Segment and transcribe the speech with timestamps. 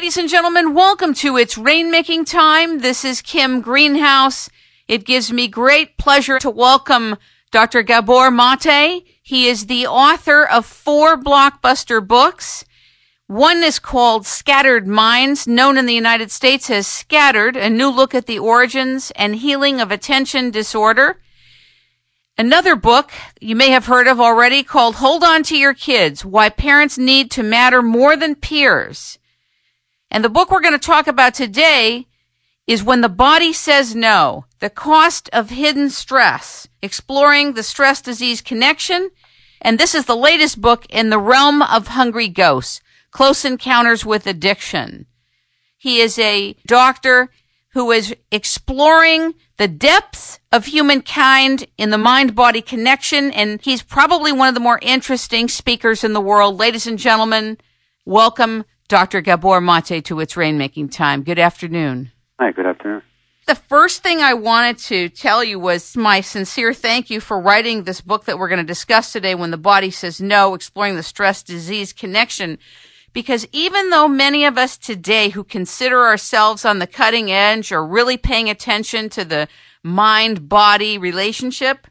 [0.00, 2.78] Ladies and gentlemen, welcome to It's Rainmaking Time.
[2.78, 4.48] This is Kim Greenhouse.
[4.88, 7.16] It gives me great pleasure to welcome
[7.50, 7.82] Dr.
[7.82, 9.04] Gabor Mate.
[9.22, 12.64] He is the author of four blockbuster books.
[13.26, 18.14] One is called Scattered Minds, known in the United States as Scattered, a new look
[18.14, 21.20] at the origins and healing of attention disorder.
[22.38, 26.48] Another book you may have heard of already called Hold On to Your Kids, Why
[26.48, 29.18] Parents Need to Matter More Than Peers.
[30.10, 32.08] And the book we're going to talk about today
[32.66, 38.40] is When the Body Says No, The Cost of Hidden Stress, exploring the stress disease
[38.40, 39.10] connection.
[39.62, 42.80] And this is the latest book in the realm of hungry ghosts,
[43.12, 45.06] Close Encounters with Addiction.
[45.76, 47.30] He is a doctor
[47.74, 53.30] who is exploring the depths of humankind in the mind body connection.
[53.30, 56.58] And he's probably one of the more interesting speakers in the world.
[56.58, 57.58] Ladies and gentlemen,
[58.04, 59.20] welcome Dr.
[59.20, 61.22] Gabor Mate to It's Rainmaking Time.
[61.22, 62.10] Good afternoon.
[62.40, 63.02] Hi, good afternoon.
[63.46, 67.84] The first thing I wanted to tell you was my sincere thank you for writing
[67.84, 71.04] this book that we're going to discuss today, When the Body Says No, Exploring the
[71.04, 72.58] Stress Disease Connection.
[73.12, 77.86] Because even though many of us today who consider ourselves on the cutting edge are
[77.86, 79.46] really paying attention to the
[79.84, 81.86] mind body relationship,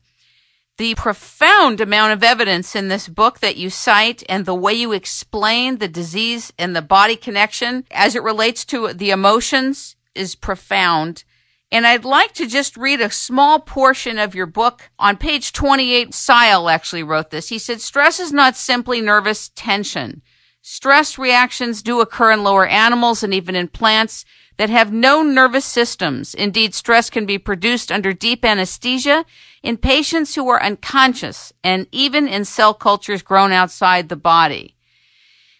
[0.79, 4.93] the profound amount of evidence in this book that you cite and the way you
[4.93, 11.25] explain the disease and the body connection as it relates to the emotions is profound.
[11.69, 14.89] And I'd like to just read a small portion of your book.
[14.97, 17.49] On page 28, Selye actually wrote this.
[17.49, 20.21] He said, stress is not simply nervous tension.
[20.61, 24.23] Stress reactions do occur in lower animals and even in plants
[24.59, 26.35] that have no nervous systems.
[26.35, 29.23] Indeed, stress can be produced under deep anesthesia
[29.63, 34.75] in patients who are unconscious and even in cell cultures grown outside the body.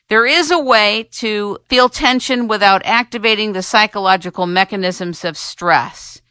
[0.10, 6.22] There is a way to feel tension without activating the psychological mechanisms of stress.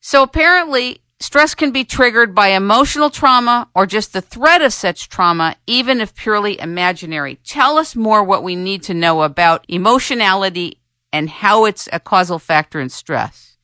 [0.00, 5.08] So apparently, stress can be triggered by emotional trauma or just the threat of such
[5.08, 7.36] trauma, even if purely imaginary.
[7.44, 10.81] Tell us more what we need to know about emotionality
[11.12, 13.56] and how it's a causal factor in stress?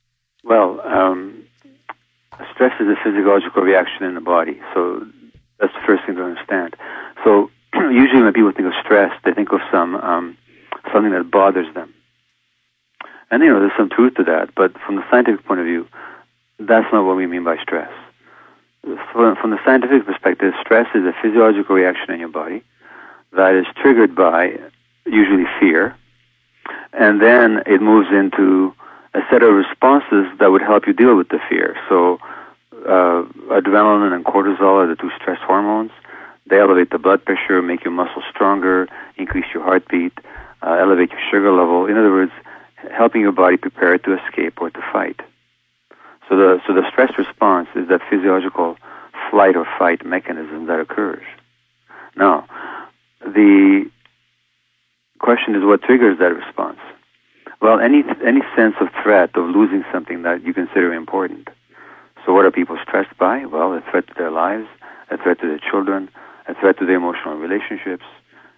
[0.45, 1.45] Well, um,
[2.55, 5.07] stress is a physiological reaction in the body, so
[5.59, 6.77] that's the first thing to understand.
[7.25, 10.37] So usually when people think of stress, they think of some um,
[10.93, 11.93] something that bothers them,
[13.31, 14.55] and you know there's some truth to that.
[14.55, 15.87] But from the scientific point of view,
[16.59, 17.91] that's not what we mean by stress.
[19.13, 22.63] From the scientific perspective, stress is a physiological reaction in your body
[23.33, 24.57] that is triggered by
[25.05, 25.97] usually fear,
[26.93, 28.75] and then it moves into
[29.15, 31.77] a set of responses that would help you deal with the fear.
[31.89, 32.19] So,
[32.87, 35.91] uh, adrenaline and cortisol are the two stress hormones.
[36.47, 40.13] They elevate the blood pressure, make your muscles stronger, increase your heartbeat,
[40.63, 41.87] uh, elevate your sugar level.
[41.87, 42.33] In other words,
[42.93, 45.21] helping your body prepare to escape or to fight.
[46.29, 48.77] So the so the stress response is that physiological
[49.31, 51.25] flight or fight mechanism that occurs.
[52.17, 52.47] Now,
[53.21, 53.91] the
[55.19, 56.79] question is what triggers that response?
[57.61, 61.49] Well, any any sense of threat of losing something that you consider important.
[62.25, 63.47] So, what are people stressed by?
[63.47, 64.69] Well, a threat to their lives,
[65.11, 66.09] a threat to their children,
[66.47, 68.05] a threat to their emotional relationships,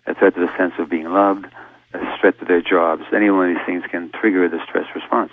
[0.07, 1.47] a threat to the sense of being loved,
[1.95, 3.05] a threat to their jobs.
[3.15, 5.33] Any one of these things can trigger the stress response.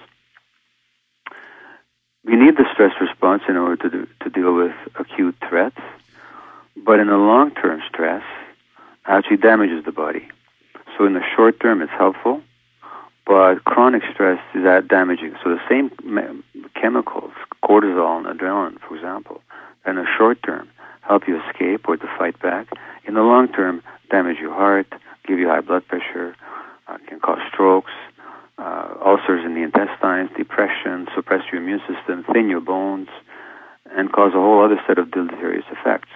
[2.23, 5.79] We need the stress response in order to do, to deal with acute threats,
[6.75, 8.23] but in the long term, stress
[9.05, 10.27] actually damages the body.
[10.97, 12.41] So in the short term, it's helpful,
[13.25, 15.35] but chronic stress is that damaging.
[15.43, 15.91] So the same
[16.73, 19.41] chemicals, cortisol and adrenaline, for example,
[19.85, 20.69] in the short term
[21.01, 22.67] help you escape or to fight back.
[23.05, 24.87] In the long term, damage your heart,
[25.25, 26.35] give you high blood pressure,
[26.87, 27.91] uh, can cause strokes,
[28.57, 33.07] uh, ulcers in the intestines, depression, suppress your immune system, thin your bones,
[33.95, 36.09] and cause a whole other set of deleterious effects.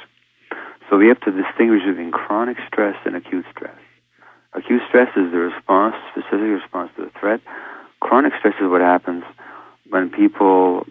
[0.90, 3.78] So we have to distinguish between chronic stress and acute stress.
[4.54, 7.40] Acute stress is the response, specific response to the threat.
[8.02, 9.24] Chronic stress is what happens
[9.90, 10.86] when people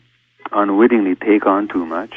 [0.51, 2.15] unwittingly take on too much,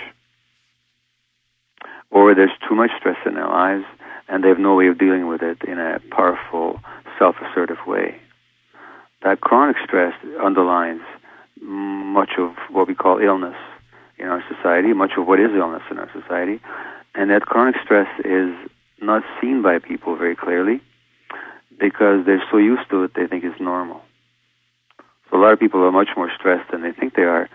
[2.11, 3.83] or there's too much stress in their lives,
[4.29, 6.79] and they have no way of dealing with it in a powerful,
[7.19, 8.15] self-assertive way.
[9.23, 11.01] That chronic stress underlines
[11.61, 13.55] much of what we call illness
[14.17, 16.61] in our society, much of what is illness in our society,
[17.15, 18.53] and that chronic stress is
[19.01, 20.81] not seen by people very clearly
[21.79, 24.01] because they're so used to it they think it's normal.
[25.29, 27.49] So a lot of people are much more stressed than they think they are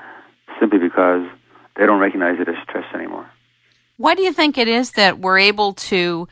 [0.61, 1.27] simply because
[1.77, 3.31] they don't recognize it as stress anymore.
[3.97, 6.29] Why do you think it is that we're able to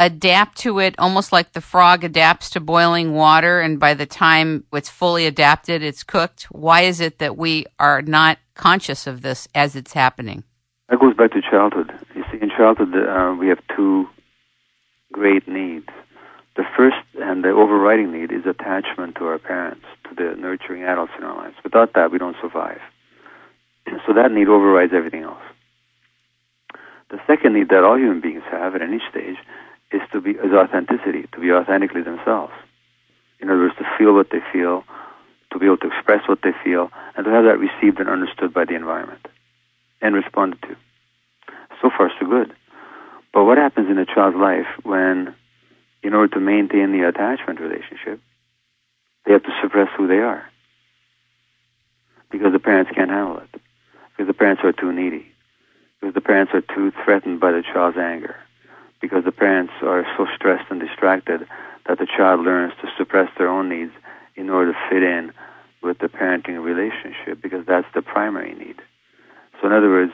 [0.00, 4.64] adapt to it almost like the frog adapts to boiling water and by the time
[4.72, 9.46] it's fully adapted it's cooked why is it that we are not conscious of this
[9.54, 10.42] as it's happening
[10.88, 14.08] that goes back to childhood you see in childhood uh, we have two
[15.12, 15.88] great needs
[16.60, 21.12] the first and the overriding need is attachment to our parents to the nurturing adults
[21.16, 22.80] in our lives without that we don't survive
[24.06, 25.46] so that need overrides everything else
[27.10, 29.36] the second need that all human beings have at any stage
[29.92, 32.52] is to be is authenticity, to be authentically themselves.
[33.40, 34.84] In other words, to feel what they feel,
[35.52, 38.54] to be able to express what they feel, and to have that received and understood
[38.54, 39.26] by the environment
[40.00, 40.76] and responded to.
[41.82, 42.54] So far, so good.
[43.32, 45.34] But what happens in a child's life when,
[46.02, 48.20] in order to maintain the attachment relationship,
[49.24, 50.44] they have to suppress who they are?
[52.30, 53.60] Because the parents can't handle it.
[54.12, 55.26] Because the parents are too needy.
[56.00, 58.36] Because the parents are too threatened by the child's anger
[59.00, 61.46] because the parents are so stressed and distracted
[61.86, 63.92] that the child learns to suppress their own needs
[64.36, 65.32] in order to fit in
[65.82, 68.76] with the parenting relationship because that's the primary need.
[69.60, 70.12] So, in other words,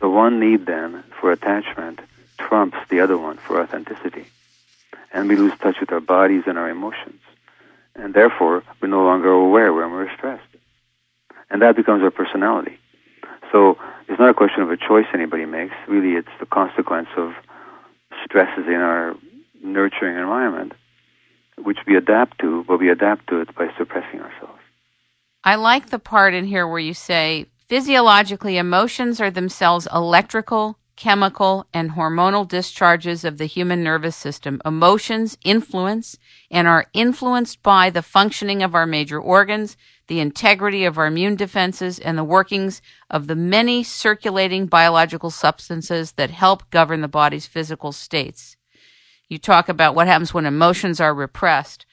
[0.00, 2.00] the one need then for attachment
[2.38, 4.26] trumps the other one for authenticity.
[5.12, 7.20] And we lose touch with our bodies and our emotions.
[7.94, 10.42] And therefore, we're no longer aware when we're stressed.
[11.50, 12.78] And that becomes our personality.
[13.52, 15.74] So, it's not a question of a choice anybody makes.
[15.88, 17.32] Really, it's the consequence of
[18.24, 19.14] stresses in our
[19.62, 20.72] nurturing environment,
[21.58, 24.60] which we adapt to, but we adapt to it by suppressing ourselves.
[25.44, 31.66] I like the part in here where you say physiologically, emotions are themselves electrical, chemical,
[31.72, 34.60] and hormonal discharges of the human nervous system.
[34.64, 36.18] Emotions influence
[36.50, 39.76] and are influenced by the functioning of our major organs,
[40.08, 46.12] the integrity of our immune defenses, and the workings of the many circulating biological substances
[46.12, 48.56] that help govern the body's physical states.
[49.28, 51.84] You talk about what happens when emotions are repressed.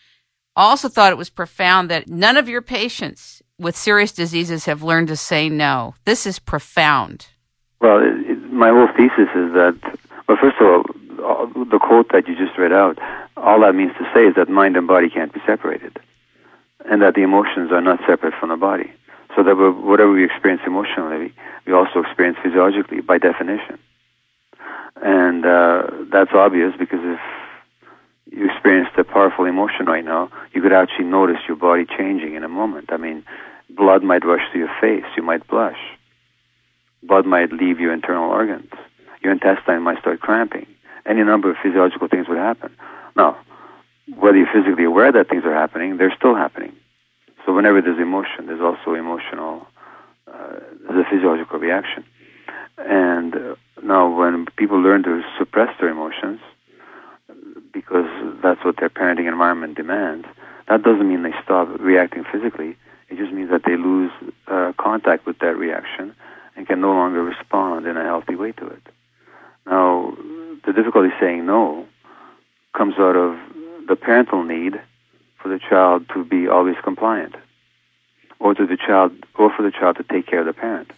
[0.55, 5.07] Also thought it was profound that none of your patients with serious diseases have learned
[5.07, 5.95] to say no.
[6.05, 7.27] This is profound.
[7.81, 9.77] Well, it, it, my whole thesis is that,
[10.27, 10.83] well, first of all,
[11.65, 12.97] the quote that you just read out,
[13.38, 16.00] all that means to say is that mind and body can't be separated
[16.85, 18.91] and that the emotions are not separate from the body.
[19.35, 21.33] So that whatever we experience emotionally,
[21.65, 23.79] we also experience physiologically by definition.
[25.01, 27.19] And uh, that's obvious because if
[28.31, 32.44] you experienced a powerful emotion right now, you could actually notice your body changing in
[32.44, 32.91] a moment.
[32.91, 33.23] I mean,
[33.69, 35.79] blood might rush to your face, you might blush.
[37.03, 38.71] Blood might leave your internal organs.
[39.21, 40.65] Your intestine might start cramping.
[41.05, 42.75] Any number of physiological things would happen.
[43.15, 43.38] Now,
[44.17, 46.73] whether you're physically aware that things are happening, they're still happening.
[47.45, 49.67] So whenever there's emotion, there's also emotional,
[50.27, 52.05] uh, there's a physiological reaction.
[52.77, 56.39] And uh, now when people learn to suppress their emotions,
[57.73, 58.07] because
[58.41, 60.25] that's what their parenting environment demands,
[60.69, 62.77] that doesn't mean they stop reacting physically.
[63.09, 64.11] It just means that they lose
[64.47, 66.15] uh, contact with that reaction
[66.55, 68.83] and can no longer respond in a healthy way to it.
[69.65, 70.15] Now,
[70.65, 71.85] the difficulty saying no
[72.75, 73.38] comes out of
[73.88, 74.81] the parental need
[75.41, 77.35] for the child to be always compliant,
[78.39, 80.91] or to the child, or for the child to take care of the parent.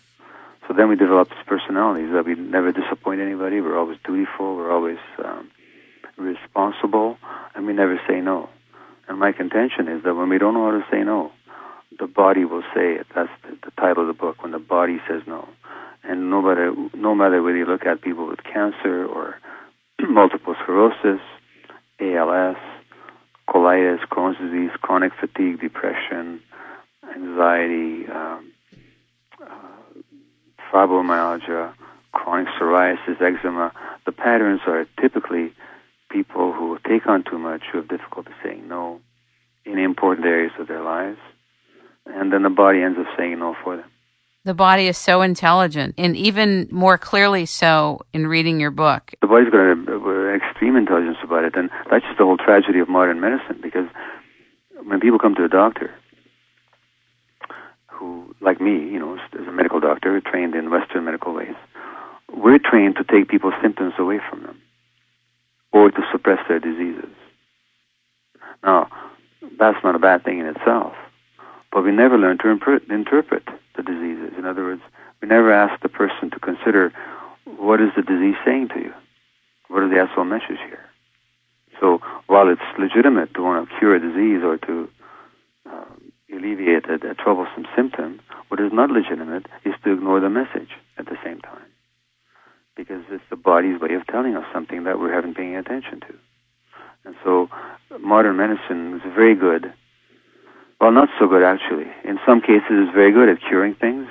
[0.68, 3.62] So then we develop these personalities that we never disappoint anybody.
[3.62, 4.56] We're always dutiful.
[4.56, 5.52] We're always um,
[6.18, 7.18] responsible,
[7.54, 8.50] and we never say no.
[9.08, 11.32] And my contention is that when we don't know how to say no,
[12.00, 13.08] the body will say it.
[13.16, 14.42] That's the, the title of the book.
[14.42, 15.48] When the body says no,
[16.04, 19.40] and no matter no matter whether you look at people with cancer or
[20.02, 21.22] multiple sclerosis,
[22.00, 22.58] ALS,
[23.50, 26.42] colitis, Crohn's disease, chronic fatigue, depression,
[27.16, 28.52] anxiety, um,
[29.42, 29.48] uh,
[30.72, 31.74] fibromyalgia,
[32.12, 33.72] chronic psoriasis, eczema.
[34.06, 35.54] The patterns are typically
[36.10, 39.00] people who take on too much, who have difficulty saying no
[39.66, 41.18] in important areas of their lives,
[42.06, 43.86] and then the body ends up saying no for them.
[44.44, 49.12] The body is so intelligent, and even more clearly so in reading your book.
[49.22, 52.88] The body's got an extreme intelligence about it, and that's just the whole tragedy of
[52.88, 53.60] modern medicine.
[53.62, 53.88] Because
[54.84, 55.92] when people come to a doctor,
[57.88, 61.56] who, like me, you know, is a medical doctor trained in Western medical ways,
[62.32, 64.62] we're trained to take people's symptoms away from them
[65.72, 67.10] or to suppress their diseases.
[68.64, 68.90] Now,
[69.58, 70.94] that's not a bad thing in itself,
[71.76, 73.44] but we never learn to interpret
[73.76, 74.32] the diseases.
[74.38, 74.82] In other words,
[75.22, 76.94] we never ask the person to consider
[77.58, 78.94] what is the disease saying to you?
[79.68, 80.86] What is the actual message here?
[81.82, 84.90] So while it's legitimate to want to cure a disease or to
[85.70, 85.84] uh,
[86.34, 91.08] alleviate a, a troublesome symptom, what is not legitimate is to ignore the message at
[91.08, 91.68] the same time.
[92.78, 96.14] Because it's the body's way of telling us something that we haven't paying attention to.
[97.04, 97.50] And so
[98.00, 99.74] modern medicine is very good.
[100.80, 101.88] Well, not so good actually.
[102.04, 104.08] In some cases, it's very good at curing things.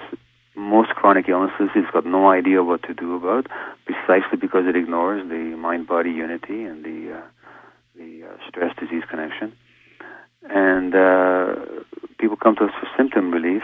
[0.57, 3.47] Most chronic illnesses, it's got no idea what to do about,
[3.85, 7.23] precisely because it ignores the mind-body unity and the uh,
[7.97, 9.53] the uh, stress-disease connection.
[10.49, 11.55] And uh,
[12.19, 13.63] people come to us for symptom relief.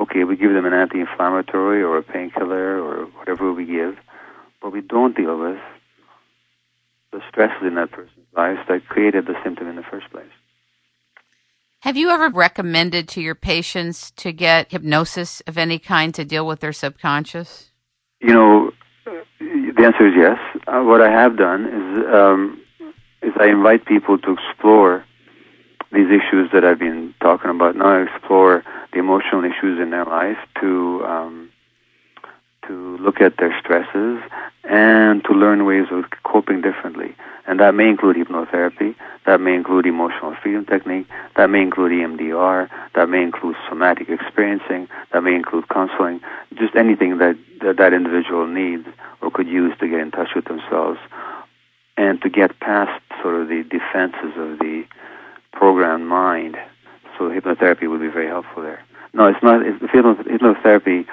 [0.00, 3.96] Okay, we give them an anti-inflammatory or a painkiller or whatever we give,
[4.60, 5.58] but we don't deal with
[7.12, 10.37] the stresses in that person's lives that created the symptom in the first place.
[11.82, 16.44] Have you ever recommended to your patients to get hypnosis of any kind to deal
[16.44, 17.70] with their subconscious?
[18.20, 18.70] You know,
[19.38, 20.38] the answer is yes.
[20.66, 22.60] Uh, what I have done is um,
[23.22, 25.04] is I invite people to explore
[25.92, 28.02] these issues that I've been talking about now.
[28.02, 31.50] Explore the emotional issues in their life to um,
[32.68, 34.22] to look at their stresses
[34.64, 37.14] and to learn ways of coping differently.
[37.46, 38.94] And that may include hypnotherapy,
[39.24, 41.06] that may include emotional freedom technique,
[41.36, 46.20] that may include EMDR, that may include somatic experiencing, that may include counseling,
[46.54, 48.86] just anything that that, that individual needs
[49.20, 50.98] or could use to get in touch with themselves
[51.96, 54.84] and to get past sort of the defenses of the
[55.52, 56.56] programmed mind.
[57.16, 58.84] So hypnotherapy would be very helpful there.
[59.12, 59.66] No, it's not.
[59.66, 61.06] It's, hypnotherapy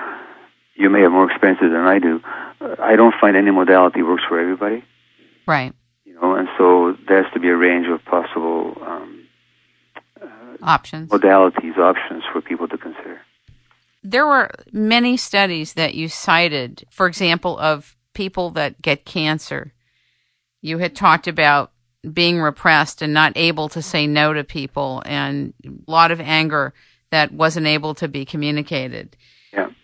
[0.75, 2.21] you may have more experiences than I do.
[2.61, 4.83] Uh, I don't find any modality works for everybody.
[5.47, 5.73] Right.
[6.03, 9.27] You know, and so there has to be a range of possible um,
[10.21, 10.25] uh,
[10.61, 13.21] options, modalities, options for people to consider.
[14.03, 19.73] There were many studies that you cited, for example, of people that get cancer.
[20.61, 21.71] You had talked about
[22.13, 26.73] being repressed and not able to say no to people, and a lot of anger
[27.09, 29.17] that wasn't able to be communicated.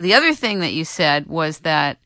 [0.01, 2.00] The other thing that you said was that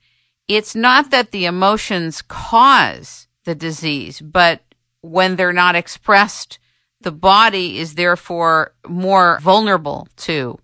[0.49, 4.61] it's not that the emotions cause the disease, but
[4.99, 6.59] when they're not expressed,
[6.99, 10.59] the body is therefore more vulnerable to.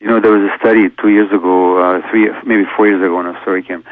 [0.00, 3.18] You know, there was a study two years ago, uh, three, maybe four years ago
[3.20, 3.82] a story came,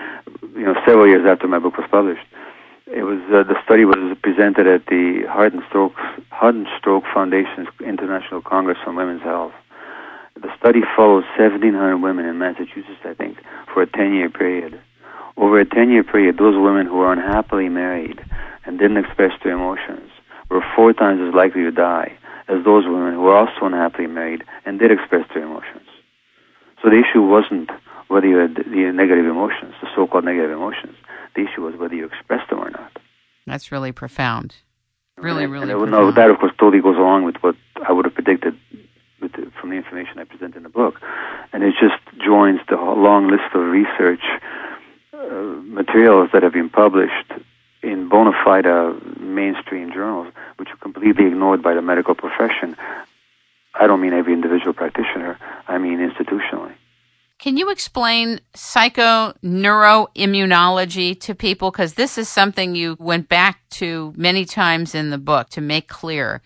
[0.55, 2.27] you know, several years after my book was published.
[2.87, 5.95] It was, uh, the study was presented at the Heart and Stroke,
[6.31, 9.53] Heart and Stroke Foundation's International Congress on Women's Health.
[10.41, 13.39] The study followed 1,700 women in Massachusetts, I think,
[13.73, 14.81] for a 10 year period.
[15.37, 18.25] Over a 10 year period, those women who were unhappily married
[18.65, 20.11] and didn't express their emotions
[20.49, 22.17] were four times as likely to die
[22.49, 25.87] as those women who were also unhappily married and did express their emotions.
[26.83, 27.71] So the issue wasn't
[28.07, 30.97] whether you had the negative emotions, the so called negative emotions.
[31.35, 32.97] The issue was whether you expressed them or not.
[33.47, 34.55] That's really profound.
[35.17, 35.73] Really, really.
[35.73, 38.57] And, no, that of course totally goes along with what I would have predicted
[39.61, 41.01] from the information I present in the book,
[41.53, 44.23] and it just joins the long list of research
[45.13, 45.19] uh,
[45.65, 47.33] materials that have been published
[47.83, 52.77] in bona fide uh, mainstream journals, which are completely ignored by the medical profession.
[53.75, 55.39] I don't mean every individual practitioner.
[55.67, 56.75] I mean institutionally.
[57.39, 61.71] Can you explain psychoneuroimmunology to people?
[61.71, 65.87] Because this is something you went back to many times in the book to make
[65.87, 66.43] clear.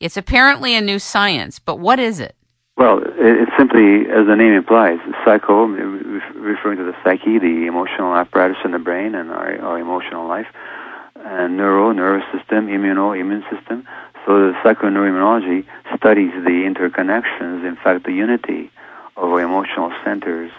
[0.00, 2.34] It's apparently a new science, but what is it?
[2.76, 8.56] Well, it's simply, as the name implies, psycho, referring to the psyche, the emotional apparatus
[8.64, 10.48] in the brain and our, our emotional life,
[11.16, 13.86] and neuro, nervous system, immuno, immune system.
[14.26, 15.64] So the psychoneuroimmunology
[15.96, 18.70] studies the interconnections, in fact, the unity
[19.16, 20.50] of our emotional centers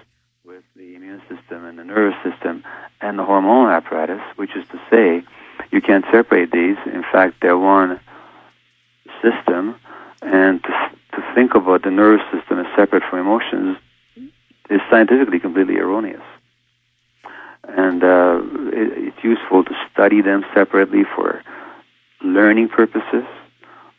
[0.46, 2.64] with the immune system and the nervous system
[3.02, 5.24] and the hormonal apparatus, which is to say,
[5.72, 6.78] you can't separate these.
[6.86, 8.00] In fact, they're one
[9.22, 9.76] system,
[10.22, 10.70] and to,
[11.14, 13.78] to think about the nervous system as separate from emotions
[14.70, 16.24] is scientifically completely erroneous.
[17.68, 18.42] And uh,
[18.74, 21.44] it, it's useful to study them separately for
[22.24, 23.26] learning purposes,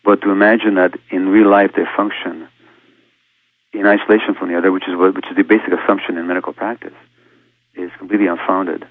[0.05, 2.49] but to imagine that in real life they function
[3.73, 6.53] in isolation from the other, which is what, which is the basic assumption in medical
[6.53, 6.95] practice,
[7.75, 8.87] is completely unfounded.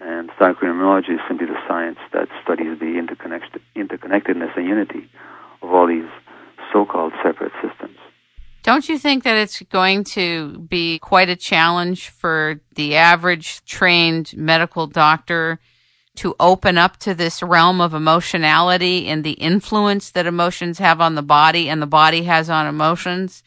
[0.00, 3.02] And psychoneuroimmunology is simply the science that studies the
[3.76, 5.10] interconnectedness and unity
[5.62, 6.08] of all these
[6.72, 7.96] so-called separate systems.
[8.62, 14.36] Don't you think that it's going to be quite a challenge for the average trained
[14.36, 15.58] medical doctor
[16.16, 21.14] to open up to this realm of emotionality and the influence that emotions have on
[21.14, 23.42] the body and the body has on emotions?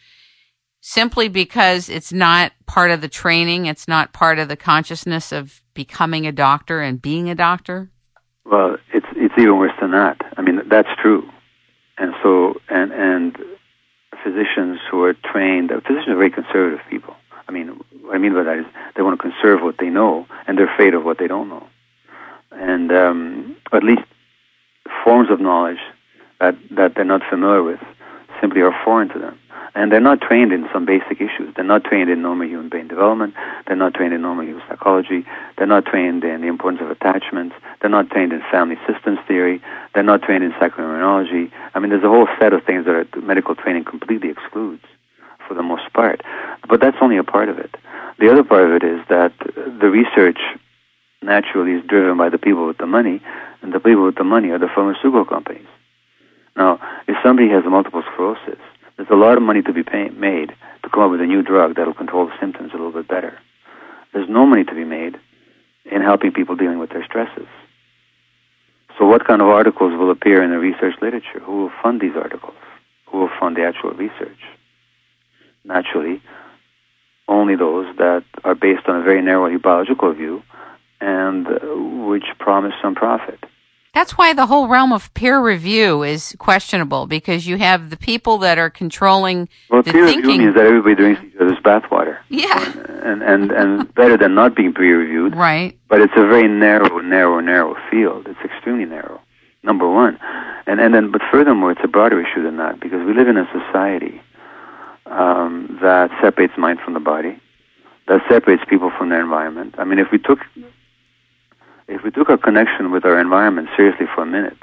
[0.81, 5.61] Simply because it's not part of the training, it's not part of the consciousness of
[5.73, 7.91] becoming a doctor and being a doctor?
[8.45, 10.19] Well, it's it's even worse than that.
[10.35, 11.29] I mean, that's true
[12.01, 13.38] and so and and
[14.23, 17.15] physicians who are trained, physicians are very conservative people.
[17.47, 20.25] I mean, what I mean by that is they want to conserve what they know,
[20.47, 21.67] and they're afraid of what they don't know.
[22.51, 24.01] And um, at least
[25.03, 25.79] forms of knowledge
[26.39, 27.79] that, that they're not familiar with
[28.41, 29.38] simply are foreign to them.
[29.74, 31.53] And they're not trained in some basic issues.
[31.55, 33.36] They're not trained in normal human brain development.
[33.65, 35.25] They're not trained in normal human psychology.
[35.57, 37.55] They're not trained in the importance of attachments.
[37.79, 39.62] They're not trained in family systems theory.
[39.93, 41.51] They're not trained in psychoimmunology.
[41.74, 44.83] I mean, there's a whole set of things that are, medical training completely excludes
[45.48, 46.21] for the most part.
[46.67, 47.74] But that's only a part of it.
[48.19, 50.39] The other part of it is that the research
[51.21, 53.21] naturally is driven by the people with the money,
[53.62, 55.67] and the people with the money are the pharmaceutical companies.
[56.55, 58.60] Now, if somebody has multiple sclerosis,
[58.98, 60.53] there's a lot of money to be pay- made
[60.84, 63.38] to come up with a new drug that'll control the symptoms a little bit better.
[64.13, 65.17] There's no money to be made
[65.86, 67.48] in helping people dealing with their stresses.
[68.98, 71.39] So, what kind of articles will appear in the research literature?
[71.41, 72.55] Who will fund these articles?
[73.08, 74.39] Who will fund the actual research?
[75.63, 76.22] Naturally,
[77.27, 80.43] only those that are based on a very narrow biological view
[81.00, 81.51] and uh,
[82.08, 83.39] which promise some profit.
[83.93, 88.38] That's why the whole realm of peer review is questionable because you have the people
[88.38, 90.29] that are controlling well, the peer thinking.
[90.29, 92.17] review means that everybody drinks each other's bathwater.
[92.29, 92.74] Yeah.
[93.03, 95.36] And, and, and better than not being peer reviewed.
[95.36, 95.77] Right.
[95.89, 98.27] But it's a very narrow, narrow, narrow field.
[98.29, 99.19] It's extremely narrow.
[99.62, 100.17] Number one.
[100.67, 103.36] And, and then, but furthermore, it's a broader issue than that because we live in
[103.36, 104.21] a society
[105.07, 107.38] um, that separates mind from the body,
[108.07, 109.75] that separates people from their environment.
[109.77, 110.39] I mean, if we took
[111.91, 114.57] if we took our connection with our environment seriously for a minute,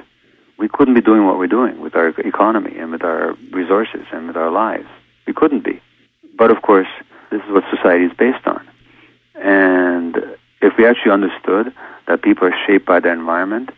[0.58, 4.26] we couldn't be doing what we're doing with our economy and with our resources and
[4.26, 4.88] with our lives.
[5.26, 5.80] We couldn't be.
[6.36, 6.88] But of course,
[7.30, 8.66] this is what society is based on.
[9.34, 10.16] And
[10.62, 11.72] if we actually understood
[12.06, 13.70] that people are shaped by their environment,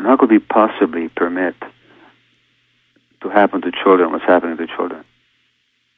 [0.00, 1.54] how could we possibly permit
[3.20, 5.04] to happen to children what's happening to children?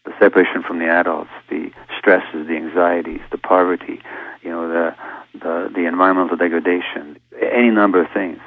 [0.06, 4.00] The separation from the adults, the stresses, the anxieties, the poverty,
[4.42, 4.94] you know, the
[5.38, 8.38] the, the environmental degradation, any number of things.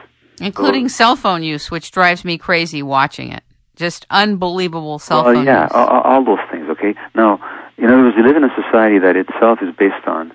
[0.41, 3.43] Including so, cell phone use, which drives me crazy watching it.
[3.75, 5.71] Just unbelievable cell well, phone yeah, use.
[5.73, 6.95] All, all those things, okay?
[7.13, 7.39] Now,
[7.77, 10.34] in other words, we live in a society that itself is based on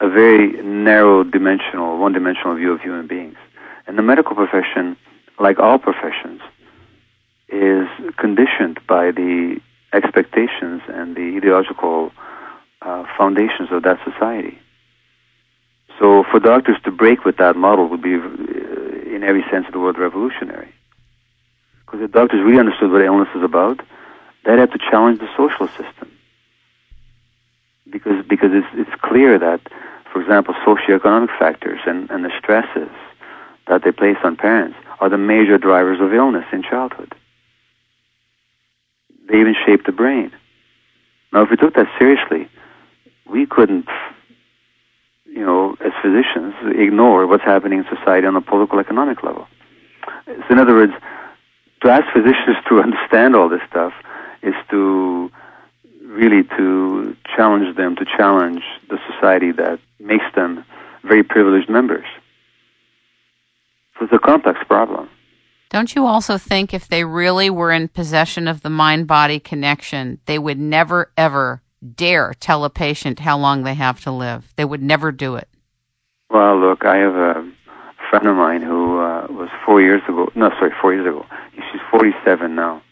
[0.00, 3.36] a very narrow dimensional, one dimensional view of human beings.
[3.86, 4.96] And the medical profession,
[5.38, 6.40] like all professions,
[7.48, 7.88] is
[8.18, 9.60] conditioned by the
[9.92, 12.12] expectations and the ideological
[12.82, 14.58] uh, foundations of that society.
[15.98, 19.72] So for doctors to break with that model would be, uh, in every sense of
[19.72, 20.72] the word, revolutionary.
[21.84, 23.80] Because if doctors really understood what illness is about,
[24.44, 26.10] they'd have to challenge the social system.
[27.90, 29.60] Because, because it's, it's clear that,
[30.12, 32.88] for example, socioeconomic factors and, and the stresses
[33.66, 37.14] that they place on parents are the major drivers of illness in childhood.
[39.30, 40.32] They even shape the brain.
[41.32, 42.48] Now, if we took that seriously,
[43.26, 43.86] we couldn't
[45.30, 49.46] you know, as physicians, ignore what's happening in society on a political economic level.
[50.26, 50.92] So in other words,
[51.82, 53.92] to ask physicians to understand all this stuff
[54.42, 55.30] is to
[56.04, 60.64] really to challenge them, to challenge the society that makes them
[61.04, 62.06] very privileged members.
[63.98, 65.08] So it's a complex problem.
[65.70, 70.18] Don't you also think if they really were in possession of the mind body connection,
[70.26, 71.62] they would never, ever
[71.94, 74.52] dare tell a patient how long they have to live.
[74.56, 75.48] They would never do it.
[76.28, 77.52] Well, look, I have a
[78.10, 80.28] friend of mine who uh, was four years ago.
[80.34, 81.24] No, sorry, four years ago.
[81.54, 82.82] She's 47 now.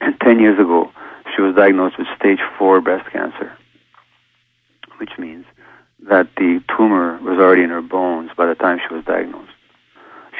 [0.00, 0.90] And ten years ago,
[1.34, 3.52] she was diagnosed with stage four breast cancer,
[4.98, 5.44] which means
[6.08, 9.52] that the tumor was already in her bones by the time she was diagnosed.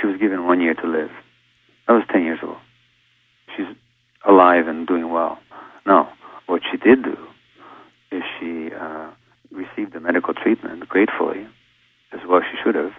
[0.00, 1.10] She was given one year to live.
[1.86, 2.56] That was ten years ago.
[3.56, 3.66] She's
[4.24, 5.38] alive and doing well.
[5.86, 6.12] Now,
[6.46, 7.16] what she did do
[8.10, 9.10] is she uh,
[9.50, 11.46] received the medical treatment gratefully,
[12.12, 12.92] as well she should have.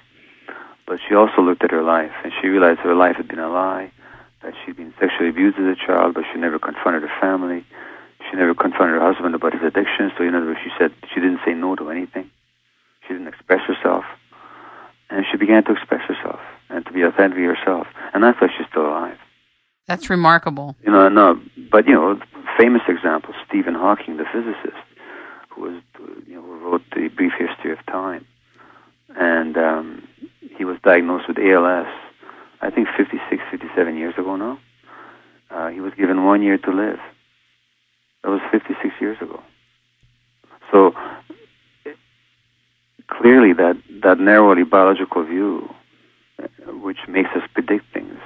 [0.86, 3.50] But she also looked at her life, and she realized her life had been a
[3.50, 3.92] lie,
[4.42, 7.66] that she'd been sexually abused as a child, but she never confronted her family.
[8.30, 10.12] She never confronted her husband about his addiction.
[10.18, 12.30] So, in other words, she said she didn't say no to anything.
[13.06, 14.06] She didn't express herself.
[15.10, 17.88] And she began to express herself and to be authentically herself.
[18.14, 18.67] And that's why alive.
[19.88, 20.76] That's remarkable.
[20.84, 22.20] You know, no, but, you know,
[22.58, 24.84] famous example, Stephen Hawking, the physicist
[25.50, 25.82] who was,
[26.28, 28.26] you know, wrote the Brief History of Time,
[29.16, 30.08] and um,
[30.58, 31.88] he was diagnosed with ALS.
[32.62, 34.60] I think 56, 57 years ago now.
[35.50, 37.00] Uh, he was given one year to live.
[38.24, 39.42] That was 56 years ago.
[40.72, 40.94] So
[43.08, 45.70] clearly, that that narrowly biological view,
[46.42, 48.20] uh, which makes us predict things.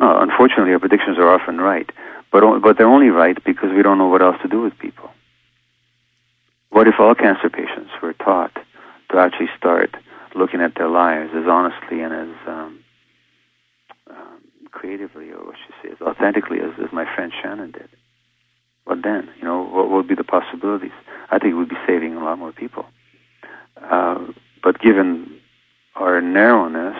[0.00, 1.88] No, unfortunately, our predictions often right,
[2.30, 5.10] but but they're only right because we don't know what else to do with people.
[6.70, 8.52] What if all cancer patients were taught
[9.10, 9.94] to actually start
[10.34, 12.78] looking at their lives as honestly and as um,
[14.08, 14.40] um,
[14.70, 17.88] creatively, or what should say, as authentically as, as my friend Shannon did,
[18.84, 19.28] what then?
[19.38, 20.92] You know, what would be the possibilities?
[21.30, 22.86] I think we'd be saving a lot more people.
[23.80, 24.18] Uh,
[24.62, 25.40] but given
[25.94, 26.96] our narrowness,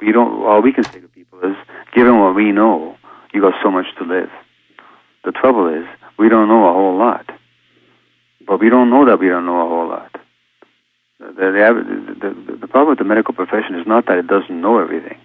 [0.00, 0.42] we don't.
[0.44, 1.56] All we can say to people is,
[1.94, 2.96] given what we know,
[3.32, 4.30] you got so much to live.
[5.24, 5.86] The trouble is,
[6.18, 7.26] we don't know a whole lot.
[8.46, 10.14] But we don't know that we don't know a whole lot.
[11.20, 14.78] The, the, the, the problem with the medical profession is not that it doesn't know
[14.78, 15.18] everything,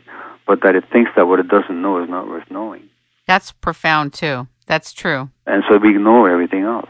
[0.45, 2.89] but that it thinks that what it doesn't know is not worth knowing.
[3.27, 4.47] That's profound, too.
[4.65, 5.29] That's true.
[5.45, 6.89] And so we ignore everything else.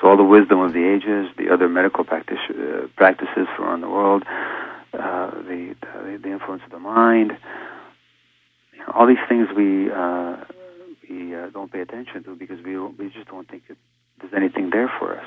[0.00, 3.80] So all the wisdom of the ages, the other medical practice, uh, practices from around
[3.82, 4.24] the world,
[4.92, 7.36] uh, the, the, the influence of the mind,
[8.92, 10.36] all these things we uh,
[11.08, 13.78] we uh, don't pay attention to because we we just don't think it,
[14.20, 15.26] there's anything there for us.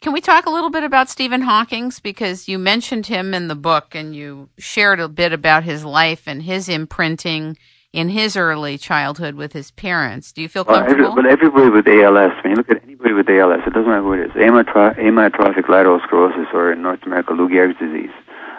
[0.00, 3.54] Can we talk a little bit about Stephen Hawking's because you mentioned him in the
[3.54, 7.56] book and you shared a bit about his life and his imprinting
[7.92, 10.32] in his early childhood with his parents.
[10.32, 11.02] Do you feel comfortable?
[11.02, 13.88] Well, every, but everybody with ALS, when you look at anybody with ALS, it doesn't
[13.88, 18.12] matter who it is, amyotro- amyotrophic lateral sclerosis or in North America, Lou Gehrig's disease.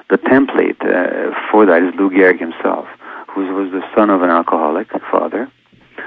[0.10, 2.88] The template uh, for that is Lou Gehrig himself,
[3.34, 5.52] who was the son of an alcoholic father,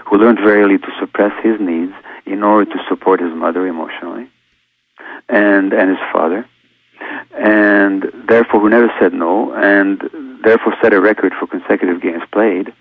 [0.06, 1.92] who learned very early to suppress his needs
[2.26, 4.28] in order to support his mother emotionally
[5.28, 6.46] and and his father,
[7.36, 10.02] and therefore who never said no, and
[10.44, 12.72] therefore set a record for consecutive games played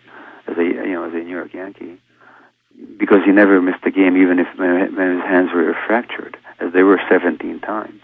[0.47, 1.97] as a you know as a New York Yankee,
[2.97, 6.83] because he never missed a game even if when his hands were fractured, as they
[6.83, 8.01] were 17 times,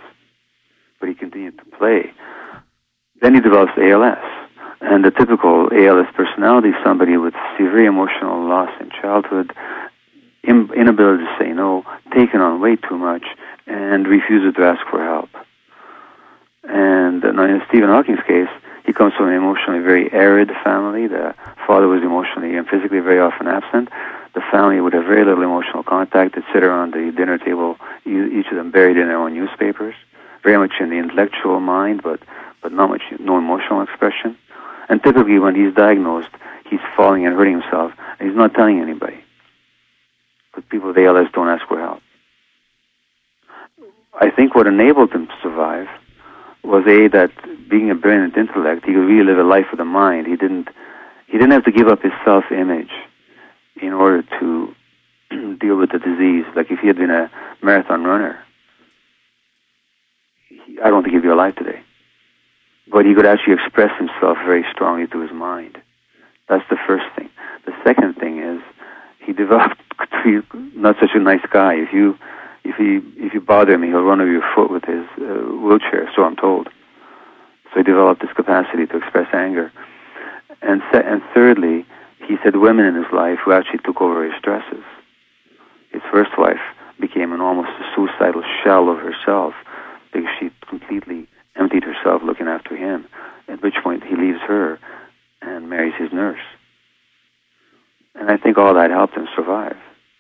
[1.00, 2.12] but he continued to play.
[3.22, 4.45] Then he develops ALS.
[4.82, 9.54] And the typical ALS personality somebody with severe emotional loss in childhood,
[10.44, 11.84] inability to say no,
[12.14, 13.24] taken on way too much,
[13.68, 15.30] and refuses to ask for help.
[16.64, 18.50] And uh, in Stephen Hawking's case,
[18.86, 21.08] he comes from an emotionally very arid family.
[21.08, 21.34] The
[21.66, 23.90] father was emotionally and physically very often absent.
[24.34, 26.36] The family would have very little emotional contact.
[26.36, 29.96] They'd sit around the dinner table, each of them buried in their own newspapers,
[30.44, 32.20] very much in the intellectual mind, but
[32.62, 34.36] but not much, no emotional expression.
[34.90, 36.30] And typically, when he's diagnosed,
[36.70, 39.24] he's falling and hurting himself, and he's not telling anybody.
[40.54, 42.02] But people with ALS don't ask for help.
[44.20, 45.88] I think what enabled him to survive
[46.64, 47.32] was a that
[47.70, 50.28] being a brilliant intellect, he could really live a life of the mind.
[50.28, 50.70] He didn't
[51.28, 52.92] he didn't have to give up his self image
[53.82, 54.76] in order to
[55.60, 56.46] deal with the disease.
[56.56, 57.30] Like if he had been a
[57.62, 58.40] marathon runner,
[60.84, 61.82] I don't think he'd be alive today.
[62.92, 65.78] But he could actually express himself very strongly through his mind.
[66.48, 67.30] That's the first thing.
[67.66, 68.62] The second thing is
[69.20, 69.82] he developed
[70.24, 71.74] to be not such a nice guy.
[71.76, 72.18] If you
[72.64, 76.10] if he if you bother him, he'll run over your foot with his uh, wheelchair.
[76.16, 76.70] So I'm told.
[77.74, 79.72] So he developed this capacity to express anger.
[80.62, 81.86] And se- and thirdly,
[82.28, 84.84] he said women in his life who actually took over his stresses.
[85.92, 86.62] His first wife
[87.00, 89.54] became an almost a suicidal shell of herself
[90.14, 91.28] because she completely
[91.60, 93.06] emptied herself looking after him.
[93.48, 94.80] At which point he leaves her
[95.42, 96.42] and marries his nurse.
[98.16, 99.78] And I think all that helped him survive.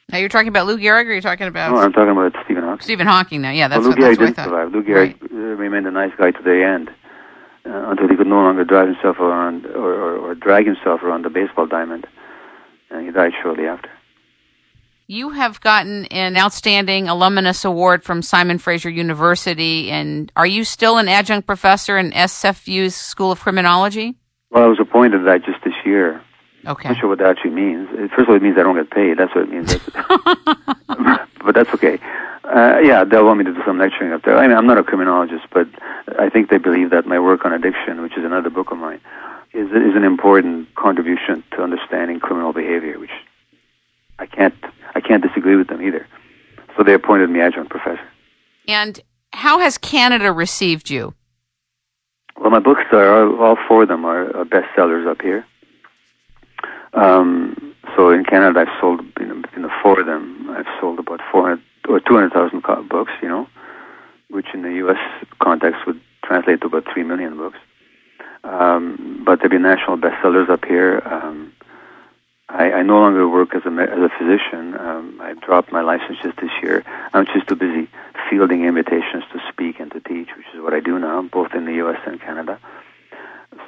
[0.09, 1.73] Now you're talking about Lou Gehrig, or you're talking about?
[1.73, 2.83] No, I'm talking about Stephen Hawking.
[2.83, 3.41] Stephen Hawking.
[3.41, 4.71] Now, yeah, that's well, Lou what, Gehrig didn't survive.
[4.71, 5.31] Lou Gehrig right.
[5.31, 6.89] remained a nice guy to the end
[7.65, 11.25] uh, until he could no longer drive himself around or, or, or drag himself around
[11.25, 12.05] the baseball diamond,
[12.91, 13.89] and he died shortly after.
[15.07, 20.97] You have gotten an outstanding alumnus award from Simon Fraser University, and are you still
[20.97, 24.15] an adjunct professor in SFU's School of Criminology?
[24.49, 26.23] Well, I was appointed that just this year.
[26.65, 26.89] Okay.
[26.89, 27.87] I'm not sure what that actually means.
[28.15, 29.19] First of all, it means I don't get paid.
[29.19, 29.75] That's what it means.
[31.45, 31.99] but that's okay.
[32.43, 34.35] Uh, yeah, they'll want me to do some lecturing up there.
[34.37, 35.67] I mean, I'm not a criminologist, but
[36.17, 39.01] I think they believe that my work on addiction, which is another book of mine,
[39.53, 43.11] is is an important contribution to understanding criminal behavior, which
[44.17, 44.55] I can't
[44.95, 46.07] I can't disagree with them either.
[46.75, 48.01] So they appointed me adjunct professor.
[48.67, 48.99] And
[49.33, 51.13] how has Canada received you?
[52.39, 55.45] Well, my books are all four of them are bestsellers up here.
[56.93, 61.21] Um, so in Canada, I've sold you know, the four of them, I've sold about
[61.31, 63.47] 400 or 200,000 books, you know,
[64.29, 64.97] which in the U.S.
[65.41, 67.57] context would translate to about 3 million books.
[68.43, 71.01] Um, but they've been national bestsellers up here.
[71.05, 71.53] Um,
[72.47, 74.77] I, I no longer work as a, as a physician.
[74.79, 76.83] Um, I dropped my license just this year.
[77.13, 77.89] I'm just too busy
[78.29, 81.65] fielding invitations to speak and to teach, which is what I do now, both in
[81.65, 81.99] the U.S.
[82.05, 82.59] and Canada.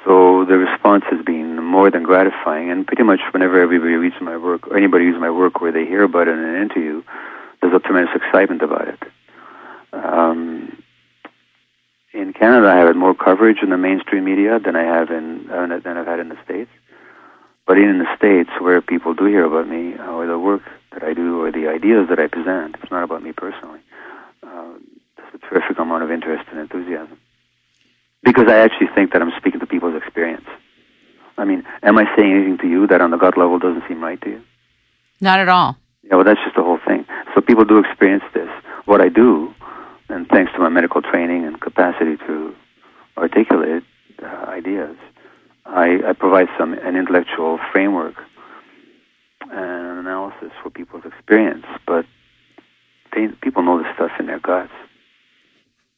[0.04, 4.36] So the response has been more than gratifying, and pretty much whenever everybody reads my
[4.36, 7.02] work, or anybody reads my work, where they hear about it in an interview,
[7.60, 9.02] there's a tremendous excitement about it.
[9.92, 10.82] Um,
[12.12, 15.46] in Canada, I have had more coverage in the mainstream media than I have in
[15.48, 16.70] than I've had in the states.
[17.68, 21.04] But in the States, where people do hear about me, uh, or the work that
[21.04, 23.80] I do, or the ideas that I present, it's not about me personally.
[24.42, 24.72] Uh,
[25.18, 27.20] there's a terrific amount of interest and enthusiasm.
[28.22, 30.46] Because I actually think that I'm speaking to people's experience.
[31.36, 34.02] I mean, am I saying anything to you that on the gut level doesn't seem
[34.02, 34.42] right to you?
[35.20, 35.76] Not at all.
[36.04, 37.04] Yeah, well, that's just the whole thing.
[37.34, 38.48] So people do experience this.
[38.86, 39.54] What I do,
[40.08, 42.54] and thanks to my medical training and capacity to
[43.18, 43.82] articulate
[44.22, 44.96] uh, ideas,
[45.68, 48.14] I, I provide some an intellectual framework
[49.42, 51.66] and analysis for people's experience.
[51.86, 52.06] But
[53.14, 54.72] they, people know this stuff in their guts.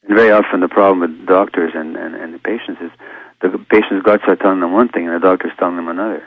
[0.06, 2.90] And very often the problem with doctors and, and, and the patients is
[3.40, 6.22] the patient's guts are telling them one thing and the doctor's telling them another.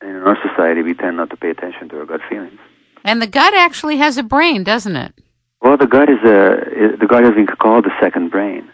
[0.00, 2.58] And in our society, we tend not to pay attention to our gut feelings.
[3.04, 5.14] And the gut actually has a brain, doesn't it?
[5.62, 8.68] Well, the gut is a the gut has been called the second brain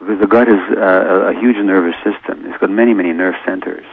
[0.00, 2.44] the gut is a, a huge nervous system.
[2.46, 3.86] It's got many many nerve centers,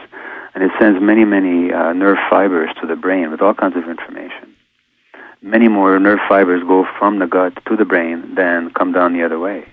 [0.54, 3.88] and it sends many many uh, nerve fibers to the brain with all kinds of
[3.88, 4.54] information.
[5.40, 9.24] Many more nerve fibers go from the gut to the brain than come down the
[9.24, 9.66] other way.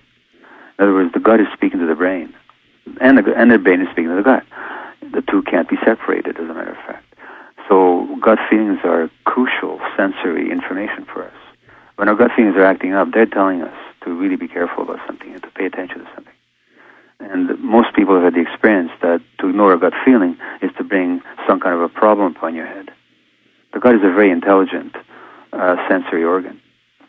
[0.78, 2.34] In other words, the gut is speaking to the brain,
[3.00, 4.46] and the and the brain is speaking to the gut.
[5.02, 7.06] The two can't be separated, as a matter of fact.
[7.68, 11.34] So gut feelings are crucial sensory information for us.
[11.96, 15.00] When our gut feelings are acting up, they're telling us to really be careful about
[15.08, 16.34] something and to pay attention to something.
[17.20, 20.84] And most people have had the experience that to ignore a gut feeling is to
[20.84, 22.90] bring some kind of a problem upon your head.
[23.74, 24.96] The gut is a very intelligent
[25.54, 26.60] uh, sensory organ.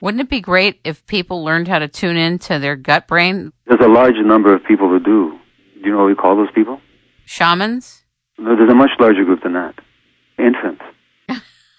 [0.01, 3.53] Wouldn't it be great if people learned how to tune in to their gut brain?
[3.67, 5.39] There's a large number of people who do.
[5.75, 6.81] Do you know what we call those people?
[7.25, 8.05] Shamans?
[8.37, 9.75] No, there's a much larger group than that.
[10.39, 10.83] Infants.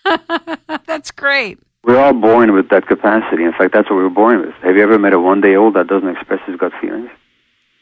[0.85, 1.59] That's great.
[1.83, 3.43] We're all born with that capacity.
[3.43, 4.55] In fact, that's what we were born with.
[4.63, 7.09] Have you ever met a one-day-old that doesn't express his gut feelings?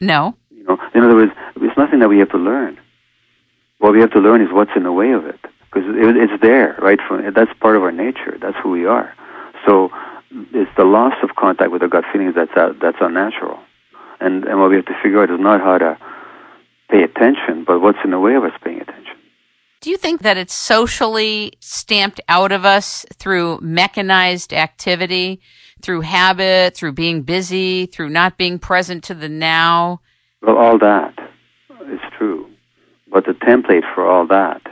[0.00, 0.34] No.
[0.50, 2.78] You know, in other words, it's nothing that we have to learn.
[3.78, 6.42] What we have to learn is what's in the way of it, because it, it's
[6.42, 6.98] there, right?
[7.06, 8.38] From that's part of our nature.
[8.40, 9.14] That's who we are.
[9.66, 9.90] So
[10.52, 13.58] it's the loss of contact with our gut feelings that's uh, that's unnatural,
[14.20, 15.98] and and what we have to figure out is not how to
[16.90, 19.16] pay attention, but what's in the way of us paying attention.
[19.82, 25.40] Do you think that it's socially stamped out of us through mechanized activity,
[25.82, 30.00] through habit, through being busy, through not being present to the now?
[30.40, 31.18] Well, all that
[31.90, 32.48] is true.
[33.10, 34.62] But the template for all that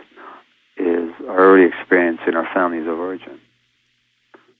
[0.76, 3.40] is our early experience in our families of origin.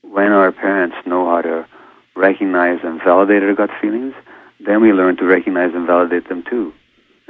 [0.01, 1.65] When our parents know how to
[2.13, 4.15] recognize and validate our gut feelings,
[4.59, 6.73] then we learn to recognize and validate them too.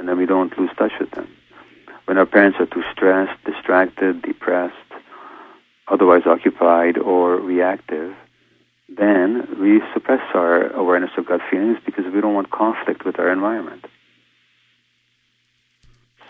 [0.00, 1.28] And then we don't lose touch with them
[2.12, 4.74] when our parents are too stressed, distracted, depressed,
[5.88, 8.14] otherwise occupied, or reactive,
[8.86, 13.32] then we suppress our awareness of gut feelings because we don't want conflict with our
[13.32, 13.86] environment.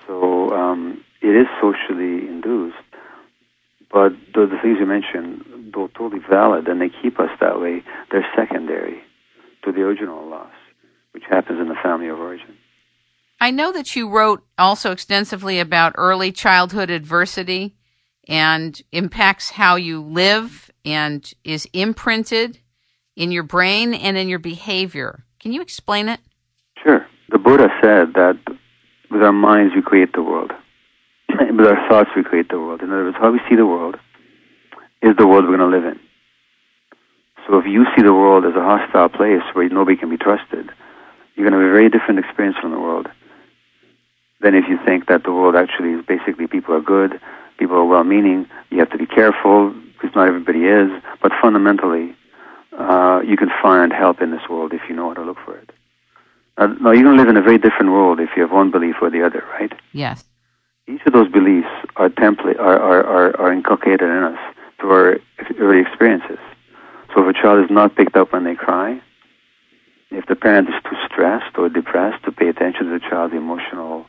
[0.06, 2.76] So um, it is socially induced,
[3.90, 7.82] but the, the things you mentioned, though totally valid and they keep us that way,
[8.12, 9.02] they're secondary
[9.64, 10.54] to the original loss,
[11.10, 12.56] which happens in the family of origin.
[13.42, 17.74] I know that you wrote also extensively about early childhood adversity
[18.28, 22.60] and impacts how you live and is imprinted
[23.16, 25.24] in your brain and in your behavior.
[25.40, 26.20] Can you explain it?
[26.84, 27.04] Sure.
[27.30, 28.38] The Buddha said that
[29.10, 30.52] with our minds we create the world.
[31.28, 32.80] with our thoughts we create the world.
[32.80, 33.96] In other words, how we see the world
[35.02, 35.98] is the world we're going to live in.
[37.48, 40.70] So if you see the world as a hostile place where nobody can be trusted,
[41.34, 43.08] you're going to have a very different experience from the world
[44.42, 47.20] than if you think that the world actually is basically people are good,
[47.58, 48.46] people are well meaning.
[48.70, 50.90] You have to be careful because not everybody is,
[51.22, 52.14] but fundamentally,
[52.76, 55.56] uh, you can find help in this world if you know how to look for
[55.56, 55.70] it.
[56.58, 58.70] Now, now, you're going to live in a very different world if you have one
[58.70, 59.72] belief or the other, right?
[59.92, 60.24] Yes.
[60.86, 64.38] Each of those beliefs are template are, are, are, are inculcated in us
[64.78, 65.16] through our
[65.58, 66.38] early experiences.
[67.14, 69.00] So if a child is not picked up when they cry,
[70.10, 74.06] if the parent is too stressed or depressed to pay attention to the child's emotional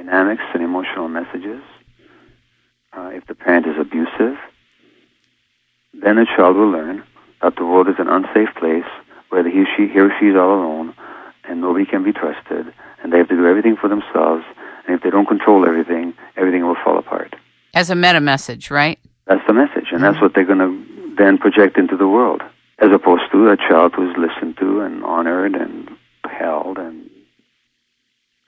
[0.00, 1.62] dynamics and emotional messages.
[2.96, 4.36] Uh, if the parent is abusive,
[5.92, 7.02] then the child will learn
[7.42, 8.90] that the world is an unsafe place
[9.28, 10.94] where he, she, he or she is all alone
[11.44, 14.44] and nobody can be trusted and they have to do everything for themselves.
[14.86, 17.36] And if they don't control everything, everything will fall apart.
[17.74, 18.98] As a meta message, right?
[19.26, 20.02] That's the message, and mm-hmm.
[20.02, 22.42] that's what they're going to then project into the world,
[22.80, 25.88] as opposed to a child who's listened to and honored and
[26.24, 27.08] held and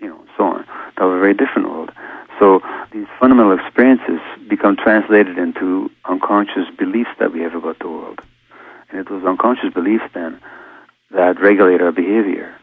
[0.03, 0.65] you know so on
[0.99, 1.91] of a very different world.
[2.39, 2.61] So
[2.93, 8.21] these fundamental experiences become translated into unconscious beliefs that we have about the world.
[8.91, 10.41] And it was unconscious beliefs then
[11.13, 12.55] that regulate our behavior.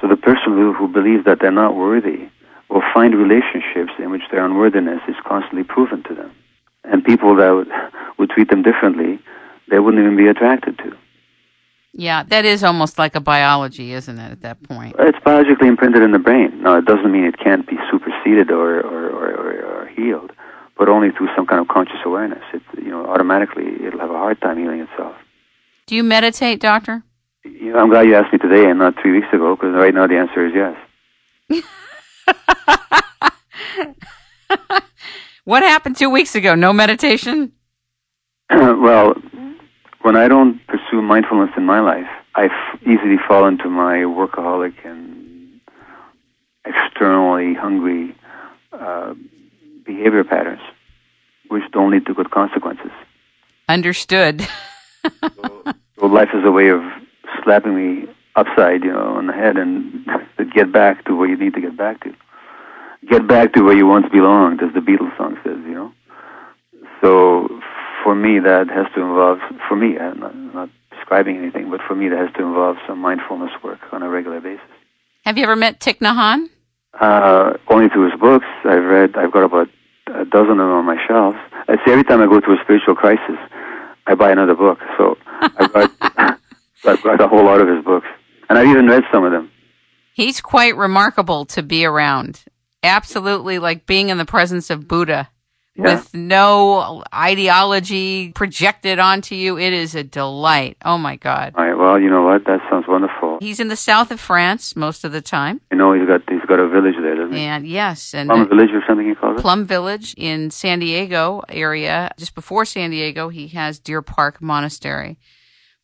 [0.00, 2.28] So the person who, who believes that they're not worthy
[2.68, 6.32] will find relationships in which their unworthiness is constantly proven to them.
[6.84, 7.68] And people that would,
[8.18, 9.18] would treat them differently,
[9.70, 10.96] they wouldn't even be attracted to.
[11.96, 14.96] Yeah, that is almost like a biology, isn't it, at that point?
[14.98, 16.60] It's biologically imprinted in the brain.
[16.60, 20.32] Now, it doesn't mean it can't be superseded or, or, or, or, or healed,
[20.76, 22.42] but only through some kind of conscious awareness.
[22.52, 25.14] It, you know, automatically, it'll have a hard time healing itself.
[25.86, 27.04] Do you meditate, doctor?
[27.44, 29.94] You know, I'm glad you asked me today and not three weeks ago, because right
[29.94, 31.62] now the answer is yes.
[35.44, 36.56] what happened two weeks ago?
[36.56, 37.52] No meditation?
[38.50, 39.14] well,
[40.04, 44.74] when I don't pursue mindfulness in my life, I f- easily fall into my workaholic
[44.84, 45.60] and
[46.66, 48.14] externally hungry
[48.72, 49.14] uh,
[49.86, 50.60] behavior patterns,
[51.48, 52.90] which don't lead to good consequences.
[53.66, 54.46] Understood.
[55.36, 55.64] so,
[55.98, 56.82] so life is a way of
[57.42, 60.04] slapping me upside, you know, on the head and
[60.36, 62.14] to get back to where you need to get back to.
[63.08, 65.92] Get back to where you once belonged, as the Beatles song says, you know.
[67.00, 67.48] So
[68.04, 71.96] for me, that has to involve, for me, I'm not, not describing anything, but for
[71.96, 74.66] me, that has to involve some mindfulness work on a regular basis.
[75.24, 76.48] Have you ever met Thich Nhat Hanh?
[77.00, 78.46] Uh, only through his books.
[78.64, 79.68] I've read, I've got about
[80.06, 81.38] a dozen of them on my shelves.
[81.66, 83.38] I see every time I go through a spiritual crisis,
[84.06, 84.78] I buy another book.
[84.98, 85.90] So I've got,
[86.84, 88.06] I've got a whole lot of his books.
[88.48, 89.50] And I've even read some of them.
[90.12, 92.44] He's quite remarkable to be around.
[92.82, 95.30] Absolutely like being in the presence of Buddha
[95.76, 95.96] yeah.
[95.96, 99.58] with no ideology projected onto you.
[99.58, 100.76] It is a delight.
[100.84, 101.54] Oh my God.
[101.56, 101.76] All right.
[101.76, 102.44] Well, you know what?
[102.44, 103.38] That sounds wonderful.
[103.40, 105.60] He's in the south of France most of the time.
[105.70, 107.42] You know, he's got he's got a village there, doesn't he?
[107.42, 109.42] And yes, and Plum Village or something he calls it.
[109.42, 112.12] Plum Village in San Diego area.
[112.18, 115.18] Just before San Diego, he has Deer Park Monastery.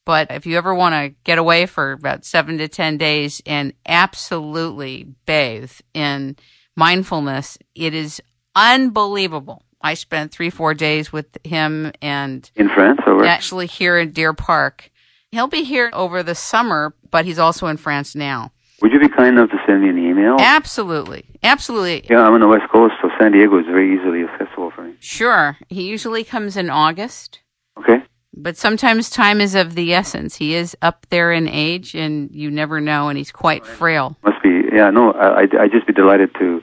[0.06, 3.72] But if you ever want to get away for about seven to ten days and
[3.86, 6.36] absolutely bathe in
[6.76, 8.22] mindfulness, it is
[8.54, 14.12] unbelievable I spent three, four days with him and in France, or actually here in
[14.12, 14.90] Deer Park.
[15.32, 18.52] He'll be here over the summer, but he's also in France now.
[18.82, 20.36] Would you be kind enough to send me an email?
[20.38, 22.06] Absolutely, absolutely.
[22.10, 24.94] Yeah, I'm on the West Coast, so San Diego is very easily accessible for me.
[25.00, 27.40] Sure, he usually comes in August.
[27.78, 28.02] Okay.
[28.32, 30.36] But sometimes time is of the essence.
[30.36, 34.16] He is up there in age, and you never know, and he's quite frail.
[34.22, 34.90] Must be, yeah.
[34.90, 36.62] No, I, I'd just be delighted to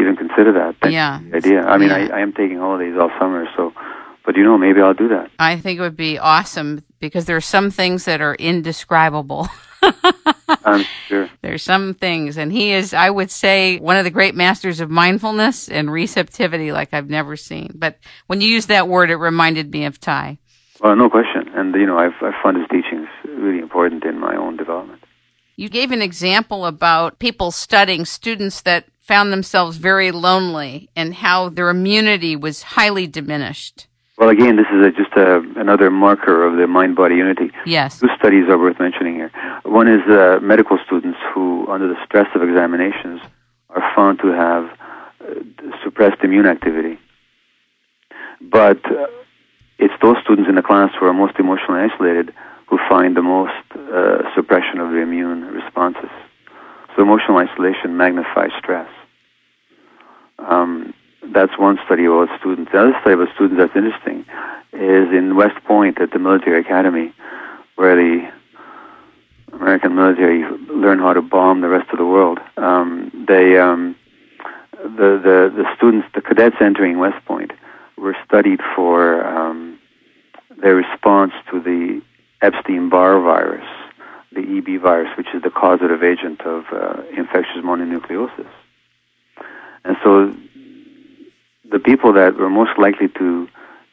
[0.00, 0.76] even consider that.
[0.80, 1.20] That's yeah.
[1.34, 1.62] idea.
[1.62, 2.08] I mean, yeah.
[2.12, 3.72] I, I am taking holidays all summer, so,
[4.24, 5.30] but you know, maybe I'll do that.
[5.38, 9.48] I think it would be awesome because there are some things that are indescribable.
[10.64, 11.30] I'm sure.
[11.42, 14.90] There's some things, and he is, I would say, one of the great masters of
[14.90, 17.72] mindfulness and receptivity like I've never seen.
[17.74, 20.38] But when you use that word, it reminded me of Thay.
[20.80, 21.48] Well, no question.
[21.54, 25.02] And, you know, I've, I've found his teachings really important in my own development.
[25.56, 31.48] You gave an example about people studying, students that found themselves very lonely and how
[31.48, 33.88] their immunity was highly diminished.
[34.16, 37.50] Well, again, this is a, just a, another marker of the mind-body unity.
[37.66, 37.98] Yes.
[37.98, 39.32] Two studies are worth mentioning here.
[39.64, 43.20] One is uh, medical students who, under the stress of examinations,
[43.70, 45.34] are found to have uh,
[45.82, 46.96] suppressed immune activity.
[48.40, 49.08] But uh,
[49.80, 52.32] it's those students in the class who are most emotionally isolated
[52.68, 56.10] who find the most uh, suppression of the immune responses.
[56.94, 58.88] So emotional isolation magnifies stress.
[61.40, 62.70] That's one study about students.
[62.70, 64.26] The other study about students that's interesting
[64.74, 67.14] is in West Point at the military academy,
[67.76, 68.30] where the
[69.54, 72.40] American military learn how to bomb the rest of the world.
[72.58, 73.96] Um, they, um,
[74.82, 77.52] the, the the students, the cadets entering West Point,
[77.96, 79.78] were studied for um,
[80.60, 82.02] their response to the
[82.42, 83.66] Epstein-Barr virus,
[84.32, 88.50] the EB virus, which is the causative agent of uh, infectious mononucleosis.
[89.86, 90.34] And so
[91.70, 93.48] the people that were most likely to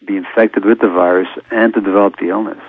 [0.06, 2.62] be infected with the virus and to develop the illness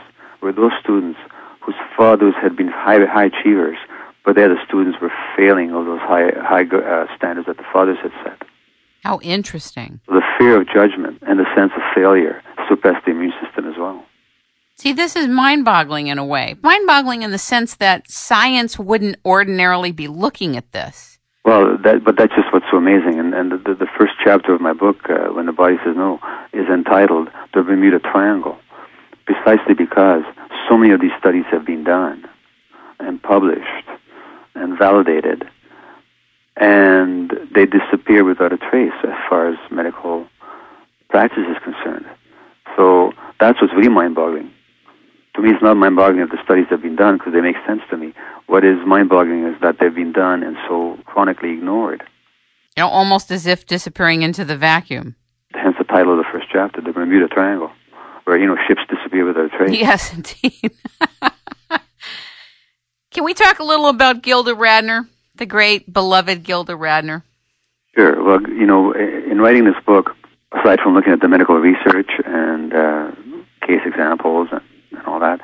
[0.42, 1.18] were those students
[1.61, 3.77] whose fathers had been high, high achievers,
[4.25, 7.99] but their the students were failing all those high, high uh, standards that the fathers
[8.03, 8.43] had set.
[9.05, 10.01] How interesting.
[10.09, 14.05] The fear of judgment and the sense of failure suppressed the immune system as well.
[14.76, 16.57] See, this is mind boggling in a way.
[16.62, 21.18] Mind boggling in the sense that science wouldn't ordinarily be looking at this.
[21.45, 23.19] Well, that, but that's just what's so amazing.
[23.19, 26.21] And, and the, the, first chapter of my book, uh, When the Body Says No,
[26.53, 28.59] is entitled The Bermuda Triangle,
[29.27, 30.23] precisely because
[30.69, 32.29] so many of these studies have been done
[32.99, 33.87] and published
[34.55, 35.49] and validated,
[36.57, 40.27] and they disappear without a trace as far as medical
[41.09, 42.07] practice is concerned.
[42.77, 44.53] So that's what's really mind boggling
[45.39, 47.81] to me, it's not mind-boggling that the studies have been done because they make sense
[47.91, 48.12] to me.
[48.49, 52.03] What is mind-boggling is that they've been done and so chronically ignored.
[52.79, 55.16] You know, almost as if disappearing into the vacuum.
[55.53, 57.72] Hence the title of the first chapter, the Bermuda Triangle,
[58.22, 59.76] where you know ships disappear without a trace.
[59.76, 60.70] Yes, indeed.
[63.11, 67.24] Can we talk a little about Gilda Radner, the great beloved Gilda Radner?
[67.97, 68.22] Sure.
[68.22, 70.14] Well, you know, in writing this book,
[70.53, 73.11] aside from looking at the medical research and uh,
[73.66, 74.62] case examples and,
[74.93, 75.41] and all that,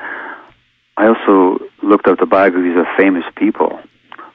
[0.97, 3.80] I also looked up the biographies of famous people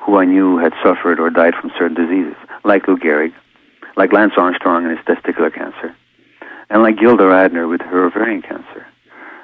[0.09, 3.33] who I knew had suffered or died from certain diseases, like Lou Gehrig,
[3.95, 5.95] like Lance Armstrong and his testicular cancer,
[6.69, 8.85] and like Gilda Radner with her ovarian cancer.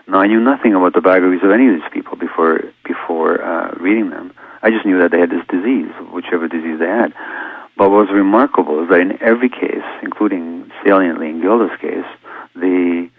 [0.07, 3.76] Now, I knew nothing about the biographies of any of these people before before uh,
[3.80, 4.34] reading them.
[4.61, 7.13] I just knew that they had this disease, whichever disease they had.
[7.78, 12.05] But what was remarkable is that in every case, including saliently in Gilda's case,
[12.55, 13.09] the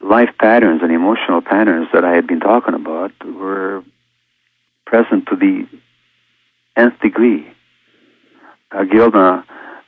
[0.00, 3.82] life patterns and emotional patterns that I had been talking about were
[4.86, 5.66] present to the
[6.80, 7.46] nth degree.
[8.72, 9.44] Uh, Gilda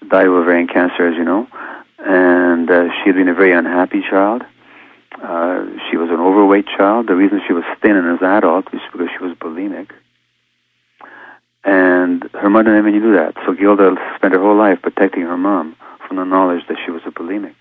[0.09, 1.47] died of ovarian cancer, as you know,
[1.99, 4.43] and uh, she had been a very unhappy child.
[5.23, 7.07] Uh, she was an overweight child.
[7.07, 9.91] The reason she was thin as an adult was because she was bulimic.
[11.65, 13.35] And her mother never knew that.
[13.47, 15.77] So Gilda spent her whole life protecting her mom
[16.07, 17.55] from the knowledge that she was a bulimic.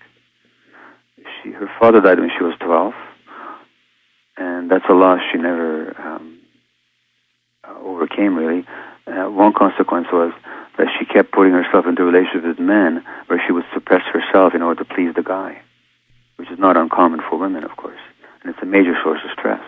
[1.42, 2.94] She, her father died when she was 12,
[4.38, 6.40] and that's a loss she never um,
[7.80, 8.66] overcame, really.
[9.06, 10.32] Uh, one consequence was
[10.78, 14.62] that she kept putting herself into relationships with men where she would suppress herself in
[14.62, 15.60] order to please the guy,
[16.36, 18.00] which is not uncommon for women, of course,
[18.42, 19.62] and it's a major source of stress.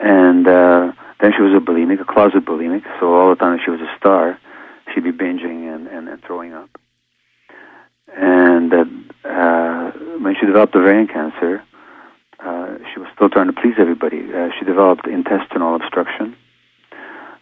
[0.00, 3.70] And uh, then she was a bulimic, a closet bulimic, so all the time she
[3.70, 4.38] was a star,
[4.92, 6.70] she'd be binging and, and, and throwing up.
[8.16, 8.84] And uh,
[9.24, 11.62] uh, when she developed ovarian cancer,
[12.40, 14.32] uh, she was still trying to please everybody.
[14.32, 16.36] Uh, she developed intestinal obstruction.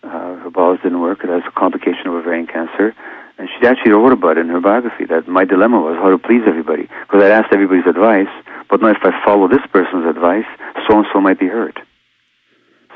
[0.03, 1.25] Uh, her bowels didn't work.
[1.25, 2.95] It was a complication of ovarian cancer.
[3.39, 6.19] And she actually wrote about it in her biography that my dilemma was how to
[6.19, 6.83] please everybody.
[6.83, 8.31] Because I'd asked everybody's advice,
[8.69, 10.47] but now if I follow this person's advice,
[10.89, 11.79] so and so might be hurt.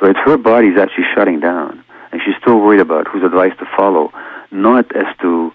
[0.01, 3.67] So it's her body's actually shutting down, and she's still worried about whose advice to
[3.77, 4.11] follow,
[4.51, 5.53] not as to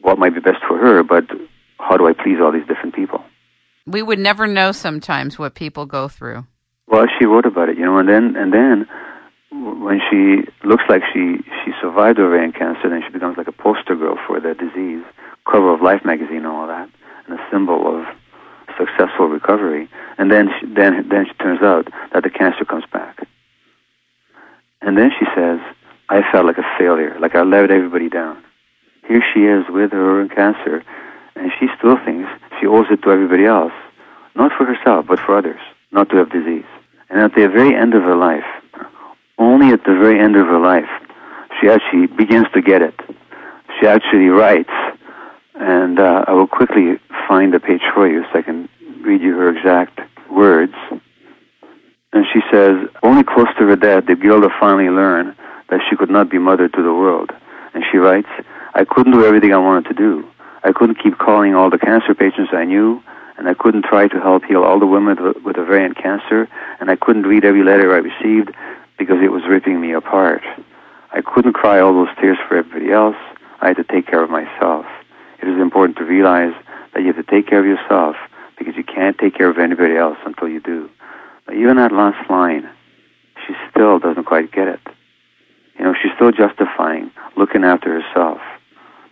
[0.00, 1.24] what might be best for her, but
[1.78, 3.24] how do I please all these different people?
[3.86, 6.46] We would never know sometimes what people go through.
[6.86, 8.86] Well, she wrote about it, you know, and then and then
[9.64, 13.94] when she looks like she she survived ovarian cancer, then she becomes like a poster
[13.94, 15.04] girl for the disease,
[15.50, 16.88] cover of Life magazine and all that,
[17.26, 18.06] and a symbol of
[18.76, 19.88] successful recovery.
[20.18, 23.26] And then she, then then she turns out that the cancer comes back.
[24.82, 25.60] And then she says,
[26.08, 28.42] I felt like a failure, like I let everybody down.
[29.08, 30.84] Here she is with her own cancer,
[31.34, 32.28] and she still thinks
[32.60, 33.72] she owes it to everybody else,
[34.34, 36.66] not for herself, but for others, not to have disease.
[37.08, 38.44] And at the very end of her life,
[39.38, 40.88] only at the very end of her life,
[41.60, 42.94] she actually begins to get it.
[43.78, 44.70] She actually writes,
[45.54, 48.68] and uh, I will quickly find the page for you so I can
[49.02, 50.74] read you her exact words.
[52.12, 55.36] And she says, only close to her death did Gilda finally learn
[55.68, 57.30] that she could not be mother to the world.
[57.74, 58.28] And she writes,
[58.74, 60.26] I couldn't do everything I wanted to do.
[60.64, 63.02] I couldn't keep calling all the cancer patients I knew,
[63.36, 66.48] and I couldn't try to help heal all the women with ovarian cancer,
[66.80, 68.54] and I couldn't read every letter I received
[68.98, 70.42] because it was ripping me apart.
[71.12, 73.16] I couldn't cry all those tears for everybody else.
[73.60, 74.86] I had to take care of myself.
[75.42, 76.54] It is important to realize
[76.92, 78.16] that you have to take care of yourself
[78.58, 80.90] because you can't take care of anybody else until you do.
[81.46, 82.68] Now, even that last line,
[83.46, 84.80] she still doesn't quite get it.
[85.78, 88.40] You know, she's still justifying looking after herself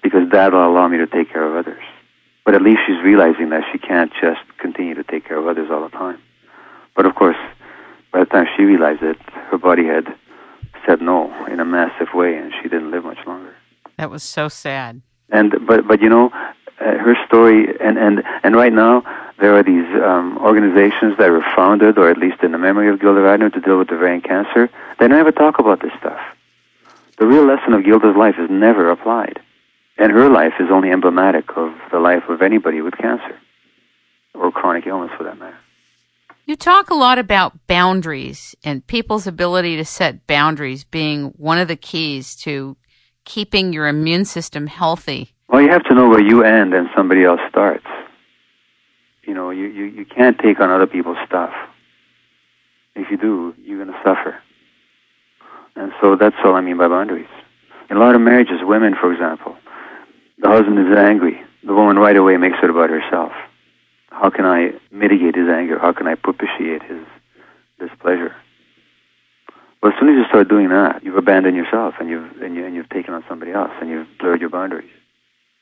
[0.02, 1.82] because that'll allow me to take care of others.
[2.44, 5.70] But at least she's realizing that she can't just continue to take care of others
[5.70, 6.18] all the time.
[6.94, 7.36] But of course,
[8.14, 9.18] by the time she realized it,
[9.50, 10.06] her body had
[10.86, 13.52] said no in a massive way, and she didn't live much longer.
[13.98, 15.02] That was so sad.
[15.30, 19.02] And but but you know, uh, her story, and and and right now
[19.40, 23.00] there are these um, organizations that were founded, or at least in the memory of
[23.00, 24.70] Gilda Radner, to deal with ovarian cancer.
[25.00, 26.20] They never talk about this stuff.
[27.18, 29.40] The real lesson of Gilda's life is never applied,
[29.98, 33.36] and her life is only emblematic of the life of anybody with cancer
[34.34, 35.58] or chronic illness, for that matter.
[36.46, 41.68] You talk a lot about boundaries and people's ability to set boundaries being one of
[41.68, 42.76] the keys to
[43.24, 45.32] keeping your immune system healthy.
[45.48, 47.86] Well, you have to know where you end and somebody else starts.
[49.22, 51.54] You know, you, you, you can't take on other people's stuff.
[52.94, 54.36] If you do, you're going to suffer.
[55.76, 57.26] And so that's all I mean by boundaries.
[57.88, 59.56] In a lot of marriages, women, for example,
[60.40, 61.40] the husband is angry.
[61.66, 63.32] The woman right away makes it about herself.
[64.14, 65.78] How can I mitigate his anger?
[65.78, 67.04] How can I propitiate his
[67.80, 68.34] displeasure?
[69.82, 72.64] Well, as soon as you start doing that, you've abandoned yourself, and you've and, you,
[72.64, 74.90] and you've taken on somebody else, and you've blurred your boundaries.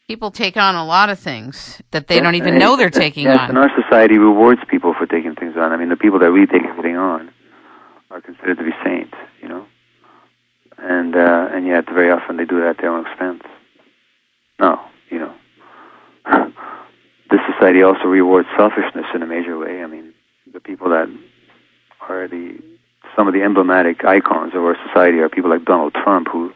[0.07, 3.39] People take on a lot of things that they don't even know they're taking yes,
[3.41, 3.49] on.
[3.51, 5.73] and our society rewards people for taking things on.
[5.73, 7.33] I mean, the people that really take everything on
[8.11, 9.65] are considered to be saints, you know,
[10.77, 13.43] and uh, and yet very often they do that at their own expense.
[14.61, 14.79] No,
[15.09, 15.35] you know,
[17.33, 19.83] this society also rewards selfishness in a major way.
[19.83, 20.13] I mean,
[20.53, 21.09] the people that
[22.09, 22.59] are the
[23.17, 26.53] some of the emblematic icons of our society are people like Donald Trump, who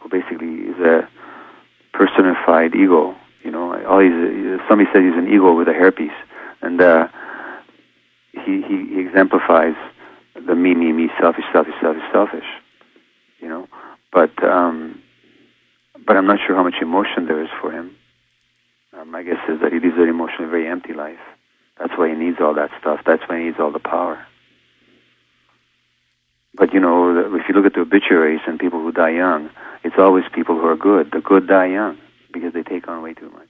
[0.00, 1.08] who basically is a
[1.92, 3.14] personified ego.
[3.42, 6.16] You know, all he's somebody said he's an ego with a hairpiece,
[6.62, 7.08] and uh,
[8.32, 9.76] he, he he exemplifies
[10.34, 12.48] the me, me, me, selfish, selfish, selfish, selfish.
[13.40, 13.68] You know,
[14.10, 15.02] but um,
[16.06, 17.94] but I'm not sure how much emotion there is for him.
[19.04, 21.18] Um, my guess is that he lives an emotionally very empty life.
[21.78, 23.00] That's why he needs all that stuff.
[23.06, 24.24] That's why he needs all the power.
[26.54, 29.50] But you know, if you look at the obituaries and people who die young,
[29.82, 31.10] it's always people who are good.
[31.12, 31.98] The good die young
[32.32, 33.48] because they take on way too much.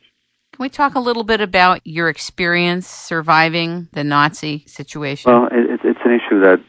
[0.53, 5.31] Can we talk a little bit about your experience surviving the Nazi situation?
[5.31, 6.61] Well, it, it's an issue that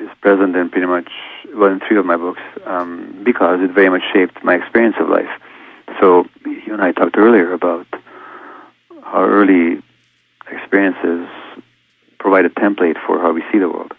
[0.00, 1.10] is present in pretty much
[1.54, 5.08] well in three of my books um, because it very much shaped my experience of
[5.08, 5.28] life.
[6.00, 7.86] So you and I talked earlier about
[9.02, 9.82] how early
[10.50, 11.28] experiences
[12.18, 13.92] provide a template for how we see the world.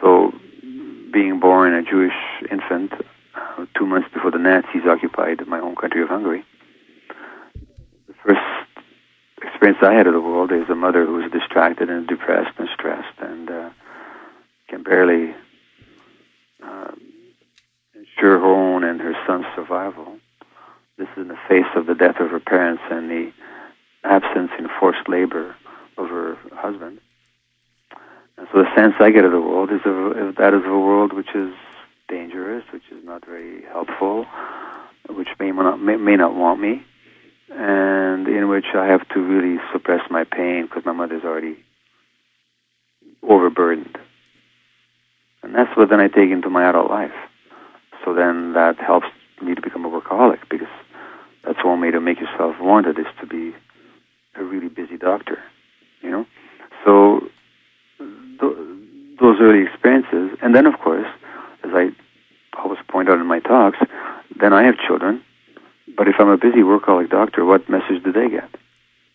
[0.00, 0.32] So,
[1.12, 2.14] being born a Jewish
[2.50, 2.92] infant
[3.34, 6.44] uh, two months before the Nazis occupied my home country of Hungary,
[8.08, 8.40] the first
[9.42, 12.68] experience I had of the world is a mother who was distracted and depressed and
[12.72, 13.70] stressed and uh,
[14.68, 15.34] can barely
[16.62, 16.92] uh,
[17.94, 20.18] ensure her own and her son's survival.
[21.02, 23.32] This is in the face of the death of her parents and the
[24.04, 25.56] absence in forced labor
[25.98, 27.00] of her husband.
[28.38, 31.12] And so the sense I get of the world is of, that of a world
[31.12, 31.52] which is
[32.08, 34.26] dangerous, which is not very helpful,
[35.08, 36.84] which may not may, may not want me,
[37.50, 41.56] and in which I have to really suppress my pain because my mother's already
[43.28, 43.98] overburdened.
[45.42, 47.10] And that's what then I take into my adult life.
[48.04, 49.08] So then that helps
[49.42, 50.68] me to become a workaholic because
[51.44, 53.54] that's one way to make yourself wanted is to be
[54.36, 55.38] a really busy doctor,
[56.00, 56.26] you know.
[56.84, 57.20] So
[57.98, 58.56] th-
[59.20, 61.06] those early experiences, and then of course,
[61.64, 61.90] as I
[62.58, 63.78] always point out in my talks,
[64.40, 65.22] then I have children.
[65.96, 68.48] But if I'm a busy workaholic doctor, what message do they get?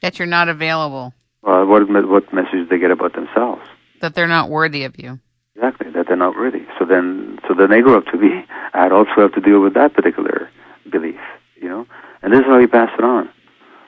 [0.01, 1.13] That you're not available.
[1.41, 3.61] Well, what what message do they get about themselves?
[4.01, 5.19] That they're not worthy of you.
[5.55, 6.65] Exactly, that they're not worthy.
[6.77, 9.73] So then, so then they grow up to be adults who have to deal with
[9.73, 10.49] that particular
[10.91, 11.19] belief,
[11.61, 11.85] you know.
[12.21, 13.29] And this is how we pass it on.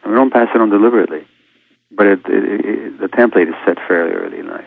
[0.03, 1.27] And we don't pass it on deliberately,
[1.91, 4.65] but it, it, it, the template is set fairly early in life.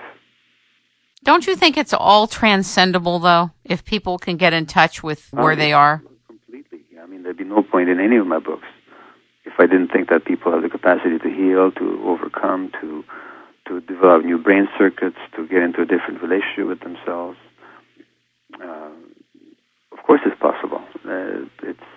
[1.25, 5.53] Don't you think it's all transcendable, though, if people can get in touch with where
[5.53, 6.03] Um, they are?
[6.27, 6.81] Completely.
[7.01, 8.67] I mean, there'd be no point in any of my books
[9.45, 13.05] if I didn't think that people have the capacity to heal, to overcome, to
[13.69, 17.39] to develop new brain circuits, to get into a different relationship with themselves.
[18.61, 18.91] Uh,
[19.93, 20.83] of course, it's possible.
[21.05, 21.89] Uh, it's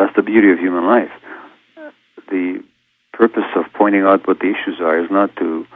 [0.00, 1.12] that's the beauty of human life.
[2.30, 2.64] The
[3.12, 5.66] purpose of pointing out what the issues are is not to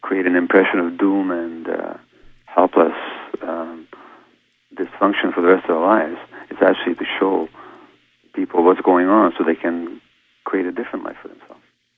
[0.00, 1.94] create an impression of doom and uh,
[2.46, 2.96] helpless
[3.42, 3.86] um,
[4.74, 6.16] dysfunction for the rest of their lives.
[6.50, 7.48] It's actually to show
[8.34, 10.00] people what's going on so they can
[10.44, 11.45] create a different life for themselves.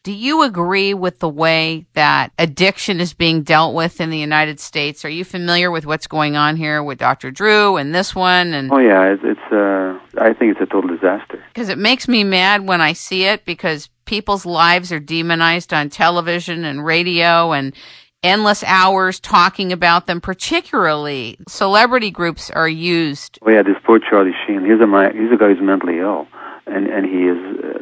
[0.05, 4.61] Do you agree with the way that addiction is being dealt with in the United
[4.61, 5.05] States?
[5.05, 7.31] Are you familiar with what's going on here with Dr.
[7.31, 8.55] Drew and this one?
[8.55, 11.43] And Oh yeah, it's, it's uh, I think it's a total disaster.
[11.53, 15.91] because it makes me mad when I see it because people's lives are demonized on
[15.91, 17.75] television and radio and
[18.23, 20.21] endless hours talking about them.
[20.21, 23.39] Particularly, celebrity groups are used.
[23.43, 24.65] Oh yeah, this poor Charlie Sheen.
[24.65, 26.29] He's a he's a guy who's mentally ill,
[26.67, 27.79] and and he is uh,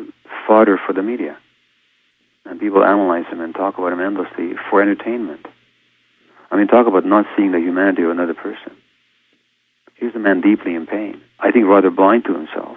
[0.48, 1.36] fodder for the media.
[2.49, 5.47] And people analyze him and talk about him endlessly for entertainment.
[6.51, 8.76] I mean, talk about not seeing the humanity of another person.
[9.97, 11.20] He's a man deeply in pain.
[11.40, 12.76] I think rather blind to himself.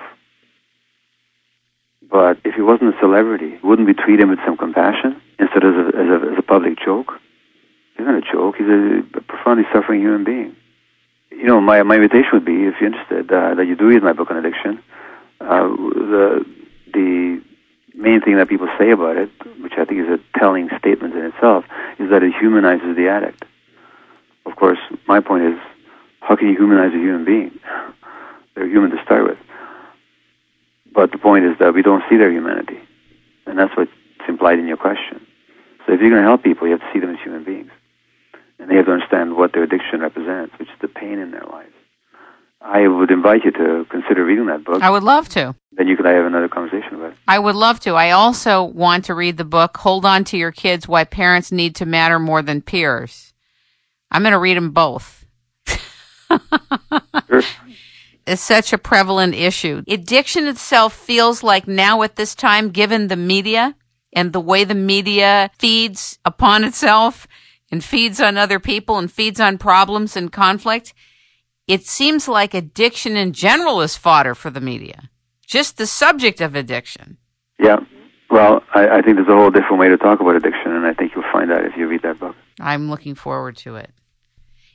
[2.09, 5.75] But if he wasn't a celebrity, wouldn't we treat him with some compassion instead of
[5.75, 7.11] as a, as a, as a public joke?
[7.95, 8.55] He's not a joke.
[8.57, 10.55] He's a profoundly suffering human being.
[11.31, 14.01] You know, my my invitation would be, if you're interested, uh, that you do read
[14.01, 14.81] my book on addiction.
[15.39, 16.45] Uh, the
[16.93, 17.41] the
[17.99, 19.29] main thing that people say about it,
[19.61, 21.65] which I think is a telling statement in itself,
[21.99, 23.43] is that it humanizes the addict.
[24.45, 25.59] Of course, my point is,
[26.21, 27.59] how can you humanize a human being?
[28.55, 29.37] They're human to start with.
[30.93, 32.79] But the point is that we don't see their humanity.
[33.45, 33.91] And that's what's
[34.27, 35.25] implied in your question.
[35.85, 37.71] So if you're going to help people, you have to see them as human beings.
[38.59, 41.45] and they have to understand what their addiction represents, which is the pain in their
[41.49, 41.71] life.
[42.61, 44.81] I would invite you to consider reading that book.
[44.81, 45.55] I would love to.
[45.71, 46.98] Then you could have another conversation.
[47.29, 47.93] I would love to.
[47.93, 51.75] I also want to read the book Hold On to Your Kids Why Parents Need
[51.75, 53.35] to Matter More Than Peers.
[54.09, 55.25] I'm going to read them both.
[57.29, 57.41] Sure.
[58.27, 59.83] It's such a prevalent issue.
[59.87, 63.75] Addiction itself feels like now at this time, given the media
[64.13, 67.27] and the way the media feeds upon itself
[67.71, 70.93] and feeds on other people and feeds on problems and conflict,
[71.67, 75.09] it seems like addiction in general is fodder for the media.
[75.49, 77.17] Just the subject of addiction.
[77.59, 77.77] Yeah.
[78.29, 80.93] Well, I, I think there's a whole different way to talk about addiction, and I
[80.93, 82.35] think you'll find that if you read that book.
[82.61, 83.89] I'm looking forward to it.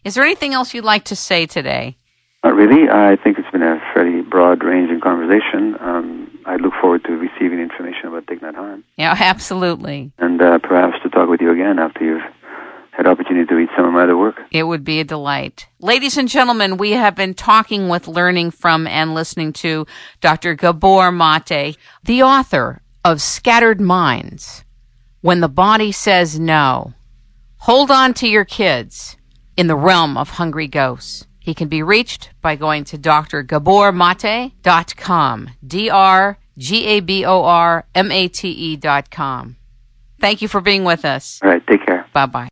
[0.02, 1.96] Is there anything else you'd like to say today?
[2.42, 2.90] Not really.
[2.90, 5.76] I think it's been a fairly broad ranging conversation.
[5.80, 10.10] Um, I look forward to receiving information about Thich Nhat Hanh, Yeah, absolutely.
[10.18, 12.22] and uh, perhaps to talk with you again after you've
[12.97, 14.40] had opportunity to read some of my other work.
[14.51, 15.66] It would be a delight.
[15.80, 19.86] Ladies and gentlemen, we have been talking with, learning from, and listening to
[20.20, 20.55] Dr.
[20.55, 24.64] Gabor Mate, the author of Scattered Minds
[25.20, 26.95] When the Body Says No.
[27.59, 29.16] Hold on to your kids
[29.57, 31.26] in the realm of hungry ghosts.
[31.40, 35.51] He can be reached by going to drgabormate.com.
[35.66, 39.57] D R G A B O R M A T E dot com.
[40.20, 41.40] Thank you for being with us.
[41.42, 41.66] All right.
[41.66, 42.07] Take care.
[42.14, 42.42] Bye bye.